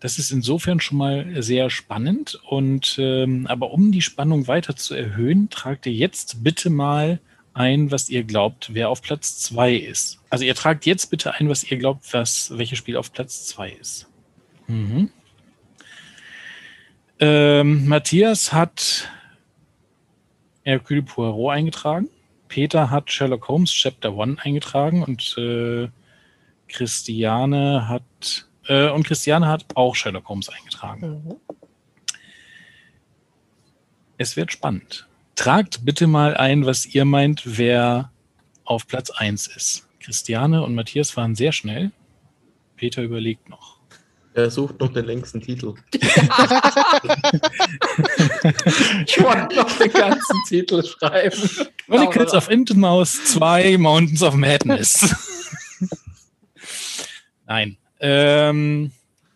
[0.00, 2.40] Das ist insofern schon mal sehr spannend.
[2.44, 7.20] Und ähm, aber um die Spannung weiter zu erhöhen, tragt ihr jetzt bitte mal
[7.56, 10.20] ein, was ihr glaubt, wer auf Platz 2 ist.
[10.30, 13.70] Also ihr tragt jetzt bitte ein, was ihr glaubt, was, welches Spiel auf Platz 2
[13.70, 14.08] ist.
[14.66, 15.10] Mhm.
[17.18, 19.10] Ähm, Matthias hat
[20.62, 22.08] Hercule Poirot eingetragen.
[22.48, 25.88] Peter hat Sherlock Holmes Chapter 1 eingetragen und äh,
[26.68, 31.22] Christiane hat äh, und Christiane hat auch Sherlock Holmes eingetragen.
[31.24, 31.36] Mhm.
[34.18, 35.06] Es wird spannend.
[35.36, 38.10] Tragt bitte mal ein, was ihr meint, wer
[38.64, 39.86] auf Platz 1 ist.
[40.00, 41.92] Christiane und Matthias waren sehr schnell.
[42.76, 43.76] Peter überlegt noch.
[44.34, 45.74] Er sucht noch den längsten Titel.
[49.06, 51.50] Ich wollte noch den ganzen Titel schreiben.
[51.86, 55.14] Chronicles of Intimaus 2 Mountains of Madness.
[57.46, 57.78] Nein.
[58.00, 58.92] Ähm,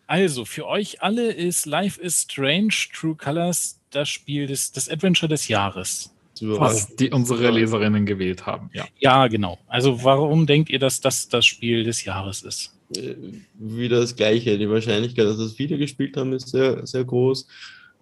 [0.07, 5.28] also, für euch alle ist Life is Strange True Colors das Spiel des, das Adventure
[5.28, 6.14] des Jahres.
[6.43, 8.86] Was die unsere Leserinnen gewählt haben, ja.
[8.99, 9.59] Ja, genau.
[9.66, 12.74] Also, warum denkt ihr, dass das das Spiel des Jahres ist?
[12.97, 13.14] Äh,
[13.59, 14.57] wieder das Gleiche.
[14.57, 17.47] Die Wahrscheinlichkeit, dass es viele gespielt haben, ist sehr, sehr groß.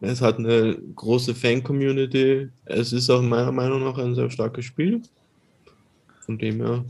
[0.00, 2.48] Es hat eine große Fan-Community.
[2.64, 5.02] Es ist auch meiner Meinung nach ein sehr starkes Spiel.
[6.20, 6.84] Von dem her.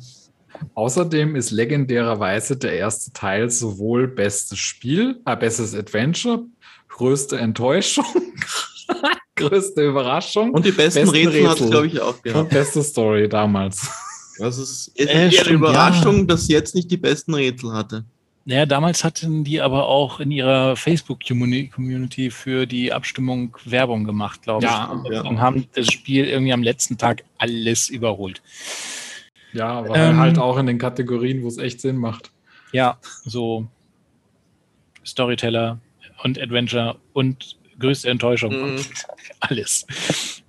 [0.74, 6.44] Außerdem ist legendärerweise der erste Teil sowohl bestes Spiel, äh, bestes Adventure,
[6.88, 8.04] größte Enttäuschung,
[9.36, 10.50] Größte Überraschung.
[10.52, 11.70] Und die besten, Besten Rätsel hat es, Rätsel.
[11.70, 12.50] glaube ich, auch Und gehabt.
[12.50, 13.90] beste Story damals.
[14.38, 16.24] Das ist, Äh, eher eine Überraschung, ja.
[16.24, 18.04] dass sie jetzt nicht die besten Rätsel hatte.
[18.44, 24.64] Naja, damals hatten die aber auch in ihrer Facebook-Community für die Abstimmung Werbung gemacht, glaube
[24.64, 25.12] Ja, ich.
[25.12, 25.20] ja.
[25.22, 28.40] Und haben das Spiel irgendwie am letzten Tag alles überholt.
[29.52, 32.30] Ja, aber Ähm, halt auch in den Kategorien, wo es echt Sinn macht.
[32.72, 33.66] Ja, so
[35.04, 35.78] Storyteller
[36.22, 38.62] und Adventure und größte Enttäuschung Mhm.
[38.76, 38.88] und
[39.40, 39.86] alles.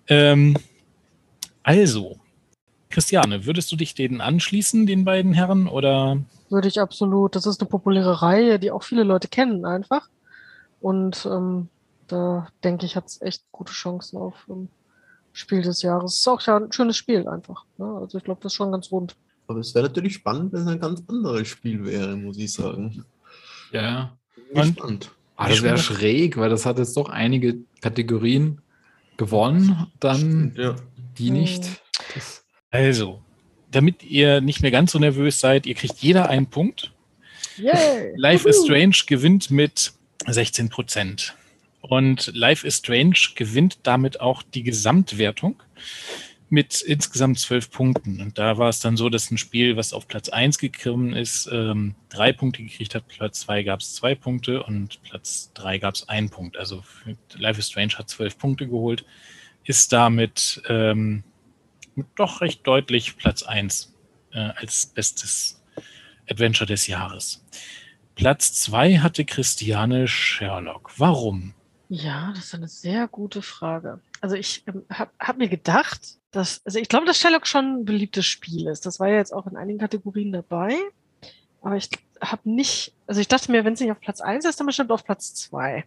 [0.07, 0.55] Ähm,
[1.63, 2.17] also,
[2.89, 6.17] Christiane, würdest du dich denen anschließen, den beiden Herren, oder?
[6.49, 7.35] Würde ich absolut.
[7.35, 10.09] Das ist eine populäre Reihe, die auch viele Leute kennen einfach.
[10.81, 11.69] Und ähm,
[12.07, 14.69] da denke ich, hat es echt gute Chancen auf ähm,
[15.33, 16.15] Spiel des Jahres.
[16.17, 17.65] Ist auch ja ein schönes Spiel einfach.
[17.77, 17.85] Ne?
[18.01, 19.15] Also ich glaube, das ist schon ganz rund.
[19.47, 23.05] Aber es wäre natürlich spannend, wenn es ein ganz anderes Spiel wäre, muss ich sagen.
[23.71, 24.17] Ja.
[24.35, 25.11] Bin Und- gespannt.
[25.39, 28.61] Ah, das wäre schräg, weil das hat jetzt doch einige Kategorien
[29.17, 30.75] gewonnen, dann Ja.
[31.17, 31.63] die nicht.
[32.13, 33.21] Das, Also,
[33.71, 36.91] damit ihr nicht mehr ganz so nervös seid, ihr kriegt jeder einen Punkt.
[37.57, 38.11] Yay!
[38.17, 38.65] Life is Wuhu!
[38.65, 39.93] Strange gewinnt mit
[40.27, 41.35] 16 Prozent.
[41.81, 45.55] Und Life is Strange gewinnt damit auch die Gesamtwertung
[46.51, 48.21] mit insgesamt zwölf Punkten.
[48.21, 51.49] Und da war es dann so, dass ein Spiel, was auf Platz 1 gekommen ist,
[51.51, 53.07] ähm, drei Punkte gekriegt hat.
[53.07, 56.57] Platz 2 gab es zwei Punkte und Platz 3 gab es einen Punkt.
[56.57, 56.83] Also
[57.35, 59.05] Life is Strange hat zwölf Punkte geholt,
[59.63, 61.23] ist damit ähm,
[62.15, 63.95] doch recht deutlich Platz 1
[64.31, 65.61] äh, als bestes
[66.29, 67.45] Adventure des Jahres.
[68.15, 70.91] Platz 2 hatte Christiane Sherlock.
[70.97, 71.53] Warum?
[71.89, 73.99] Ja, das ist eine sehr gute Frage.
[74.21, 77.85] Also ich ähm, habe hab mir gedacht, dass, also ich glaube, dass Sherlock schon ein
[77.85, 78.85] beliebtes Spiel ist.
[78.85, 80.75] Das war ja jetzt auch in einigen Kategorien dabei.
[81.61, 81.89] Aber ich
[82.21, 84.91] habe nicht, also ich dachte mir, wenn es nicht auf Platz 1 ist, dann bestimmt
[84.91, 85.83] auf Platz 2.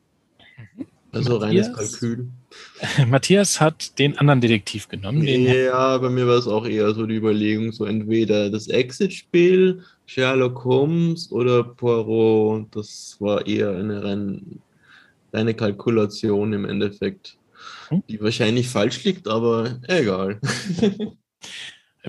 [1.12, 1.92] Also reines Matthias?
[1.92, 2.28] Kalkül.
[3.06, 5.20] Matthias hat den anderen Detektiv genommen.
[5.20, 9.82] Den Ja, bei mir war es auch eher so die Überlegung, so entweder das Exit-Spiel,
[10.06, 12.74] Sherlock Holmes oder Poirot.
[12.74, 14.60] Das war eher eine rein,
[15.32, 17.36] reine Kalkulation im Endeffekt.
[18.08, 20.40] Die wahrscheinlich falsch liegt, aber egal.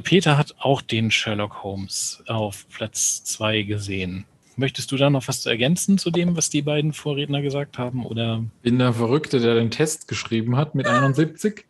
[0.04, 4.26] Peter hat auch den Sherlock Holmes auf Platz 2 gesehen.
[4.56, 8.06] Möchtest du da noch was zu ergänzen zu dem, was die beiden Vorredner gesagt haben?
[8.06, 11.66] Oder bin der Verrückte, der den Test geschrieben hat mit 71.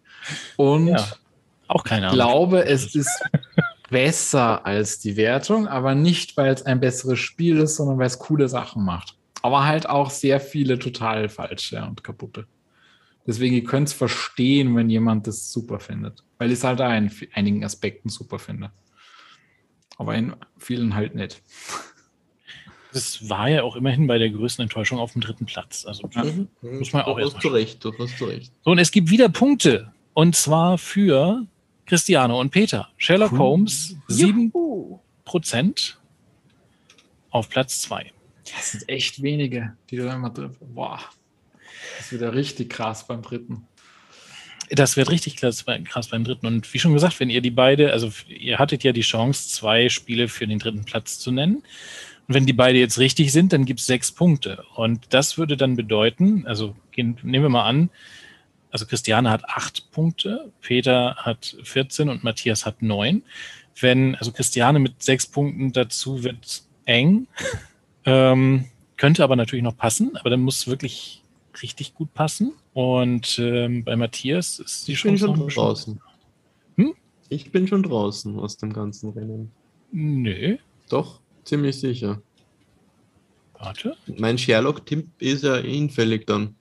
[0.57, 1.05] Und Ja,
[1.67, 2.15] auch keine Ahnung.
[2.15, 3.23] glaube, es ist
[3.89, 8.19] besser als die Wertung, aber nicht, weil es ein besseres Spiel ist, sondern weil es
[8.19, 9.15] coole Sachen macht.
[9.41, 12.47] Aber halt auch sehr viele total falsche und kaputte.
[13.25, 16.23] Deswegen, ihr könnt es verstehen, wenn jemand das super findet.
[16.37, 18.71] Weil ich es halt auch in einigen Aspekten super finde.
[19.97, 21.41] Aber in vielen halt nicht.
[22.91, 25.85] Das war ja auch immerhin bei der größten Enttäuschung auf dem dritten Platz.
[25.85, 26.47] Also, Mhm.
[26.61, 28.51] Muss man auch Du hast du recht, du hast du recht.
[28.63, 29.91] So, und es gibt wieder Punkte.
[30.13, 31.47] Und zwar für
[31.85, 32.89] Christiane und Peter.
[32.97, 33.39] Sherlock Cool.
[33.39, 34.99] Holmes 7% Juhu.
[37.31, 38.11] auf Platz 2.
[38.53, 40.99] Das sind echt wenige, die da immer drin Boah.
[41.97, 43.67] Das ist wieder richtig krass beim dritten.
[44.69, 46.47] Das wird richtig krass, krass beim dritten.
[46.47, 49.89] Und wie schon gesagt, wenn ihr die beide, also ihr hattet ja die Chance, zwei
[49.89, 51.63] Spiele für den dritten Platz zu nennen.
[52.27, 54.63] Und wenn die beide jetzt richtig sind, dann gibt es sechs Punkte.
[54.75, 57.89] Und das würde dann bedeuten, also gehen, nehmen wir mal an,
[58.71, 63.21] also Christiane hat acht Punkte, Peter hat 14 und Matthias hat neun.
[63.79, 67.27] Wenn, also Christiane mit sechs Punkten dazu wird eng,
[68.05, 68.65] ähm,
[68.97, 71.22] könnte aber natürlich noch passen, aber dann muss wirklich
[71.61, 72.53] richtig gut passen.
[72.73, 76.01] Und ähm, bei Matthias ist die Ich bin Chance noch schon draußen.
[76.77, 76.93] Hm?
[77.29, 79.51] Ich bin schon draußen aus dem ganzen Rennen.
[79.91, 80.57] Nö,
[80.89, 82.21] Doch, ziemlich sicher.
[83.59, 83.95] warte.
[84.17, 86.55] Mein Sherlock-Tipp ist ja hinfällig dann.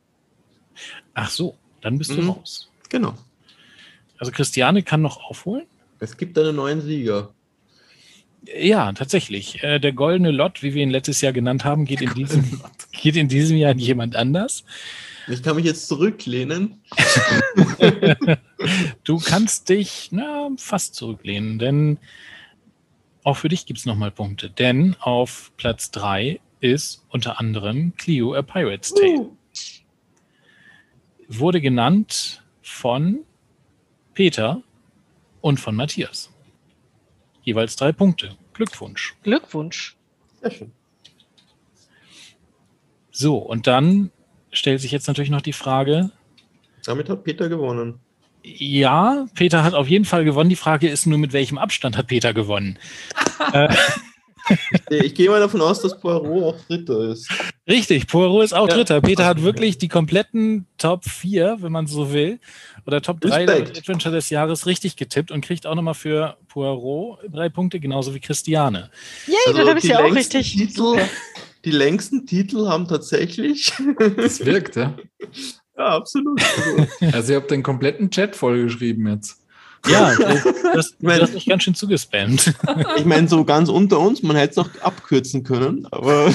[1.15, 2.31] Ach so, dann bist du Mhm.
[2.31, 2.71] raus.
[2.89, 3.15] Genau.
[4.19, 5.67] Also Christiane kann noch aufholen.
[5.99, 7.35] Es gibt einen neuen Sieger.
[8.45, 9.63] Ja, tatsächlich.
[9.63, 12.61] Äh, der goldene Lot, wie wir ihn letztes Jahr genannt haben, geht in diesem,
[12.93, 14.65] geht in diesem Jahr an jemand anders.
[15.29, 16.81] Ich kann mich jetzt zurücklehnen.
[19.03, 21.99] Du kannst dich na, fast zurücklehnen, denn
[23.25, 24.51] auch für dich gibt es nochmal Punkte.
[24.51, 29.19] Denn auf Platz 3 ist unter anderem Clio A Pirate's Tale.
[29.19, 29.37] Uh,
[31.29, 33.25] Wurde genannt von
[34.15, 34.63] Peter
[35.41, 36.31] und von Matthias.
[37.43, 38.37] Jeweils drei Punkte.
[38.55, 39.15] Glückwunsch.
[39.23, 39.97] Glückwunsch.
[40.41, 40.73] Sehr schön.
[43.11, 44.11] So, und dann
[44.53, 46.11] stellt sich jetzt natürlich noch die Frage,
[46.85, 48.01] Damit hat Peter gewonnen.
[48.43, 50.51] ja, Peter hat auf jeden Fall gewonnen.
[50.51, 52.79] Die Frage ist nur, mit welchem Abstand hat Peter gewonnen?
[54.91, 57.29] äh, Ich gehe mal davon aus, dass Poirot auch Dritter ist.
[57.69, 58.75] Richtig, Poirot ist auch Ja.
[58.75, 59.01] Dritter.
[59.01, 62.41] Peter hat wirklich die kompletten Top 4, wenn man so will,
[62.87, 63.57] oder Top 3 der.
[63.63, 68.21] Adventure des Jahres richtig getippt und kriegt auch nochmal für Poirot drei Punkte, genauso wie
[68.21, 68.91] Christiane.
[69.27, 70.57] Yay, Also dann habe ich die ja auch längsten richtig.
[70.69, 70.97] Titel,
[71.65, 73.73] die längsten Titel haben tatsächlich.
[74.17, 74.95] Das wirkt, ja.
[75.79, 76.41] ja, absolut.
[76.43, 79.39] Also, Also ihr habt den kompletten Chat vollgeschrieben jetzt.
[79.87, 80.25] Ja, du
[80.77, 82.55] hast, du mein- hast mich ganz schön zugespammt.
[82.99, 86.33] ich meine, so ganz unter uns, man hätte es auch abkürzen können, aber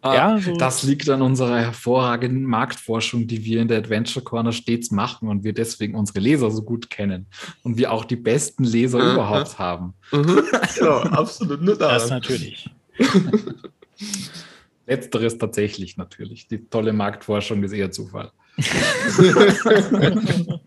[0.00, 4.52] Ah, Ja, so- Das liegt an unserer hervorragenden Marktforschung, die wir in der Adventure Corner
[4.52, 7.26] stets machen und wir deswegen unsere Leser so gut kennen
[7.62, 9.12] und wir auch die besten Leser Aha.
[9.14, 9.94] überhaupt haben.
[10.12, 10.42] Mhm.
[10.76, 11.94] genau, absolut nur da.
[11.94, 12.68] Das natürlich.
[14.86, 16.46] Letzteres tatsächlich natürlich.
[16.48, 18.30] Die tolle Marktforschung ist eher Zufall.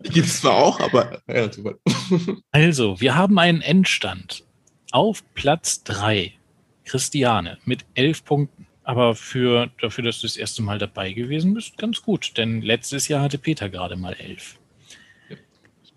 [0.04, 1.74] Die gibt es zwar auch, aber ja, super.
[2.50, 4.44] Also, wir haben einen Endstand.
[4.90, 6.32] Auf Platz 3,
[6.84, 8.66] Christiane mit 11 Punkten.
[8.84, 12.38] Aber für, dafür, dass du das erste Mal dabei gewesen bist, ganz gut.
[12.38, 14.58] Denn letztes Jahr hatte Peter gerade mal 11.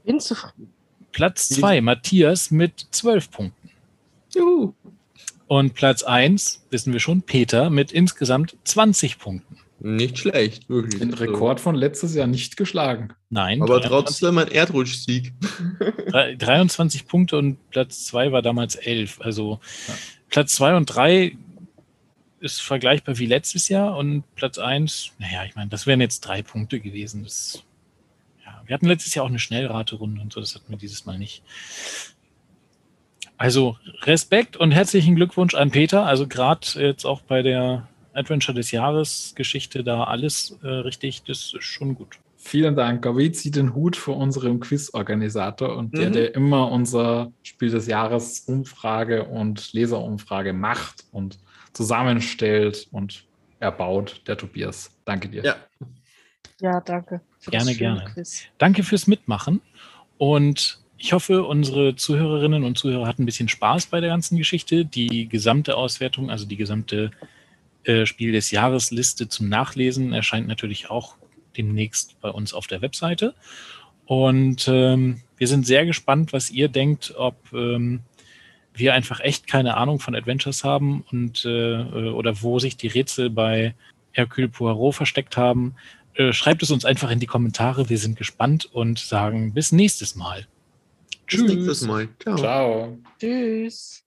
[0.04, 0.74] bin zufrieden.
[1.14, 3.70] Platz 2, Matthias mit 12 Punkten.
[4.34, 4.74] Juhu.
[5.48, 9.61] Und Platz 1, wissen wir schon, Peter mit insgesamt 20 Punkten.
[9.84, 11.00] Nicht schlecht, wirklich.
[11.02, 13.14] Den Rekord von letztes Jahr nicht geschlagen.
[13.32, 15.34] Nein, Aber 23, trotzdem ein Erdrutschsieg.
[16.08, 19.22] drei- 23 Punkte und Platz 2 war damals 11.
[19.22, 19.94] Also Ja.
[20.30, 21.36] Platz 2 und 3
[22.42, 26.42] ist vergleichbar wie letztes Jahr und Platz 1, naja, ich meine, das wären jetzt drei
[26.44, 27.24] Punkte gewesen.
[27.24, 27.64] Das,
[28.46, 31.18] ja, wir hatten letztes Jahr auch eine Schnellraterunde und so, das hatten wir dieses Mal
[31.18, 31.42] nicht.
[33.38, 36.06] Also Respekt und herzlichen Glückwunsch an Peter.
[36.06, 41.54] Also gerade jetzt auch bei der Adventure des Jahres Geschichte da alles äh, richtig, das
[41.54, 42.18] ist schon gut.
[42.38, 43.04] Vielen Dank.
[43.04, 46.14] Gabi zieht den Hut vor unserem Quiz-Organisator und der, Mhm.
[46.14, 51.38] der immer unser Spiel des Jahres Umfrage und Leserumfrage macht und
[51.74, 53.26] zusammenstellt und
[53.60, 54.92] erbaut, der Tobias.
[55.06, 55.44] Danke dir.
[55.44, 55.56] Ja.
[56.62, 57.22] Ja, danke.
[57.50, 58.06] Gerne, gerne.
[58.14, 58.44] Quiz.
[58.58, 59.62] Danke fürs Mitmachen
[60.18, 64.86] und ich hoffe, unsere Zuhörerinnen und Zuhörer hatten ein bisschen Spaß bei der ganzen Geschichte.
[64.86, 67.10] Die gesamte Auswertung, also die gesamte
[67.84, 71.16] äh, Spiel des Jahres Liste zum Nachlesen erscheint natürlich auch
[71.58, 73.34] demnächst bei uns auf der Webseite.
[74.06, 78.02] Und ähm, wir sind sehr gespannt, was ihr denkt, ob ähm,
[78.74, 82.88] wir einfach echt keine Ahnung von Adventures haben und äh, äh, oder wo sich die
[82.88, 83.74] Rätsel bei
[84.12, 85.76] Hercule Poirot versteckt haben.
[86.14, 87.90] Äh, schreibt es uns einfach in die Kommentare.
[87.90, 90.48] Wir sind gespannt und sagen bis nächstes Mal.
[91.26, 92.10] Bis nächstes Mal.
[92.20, 92.38] Ciao.
[92.38, 92.98] Ciao.
[93.20, 94.04] Tschüss.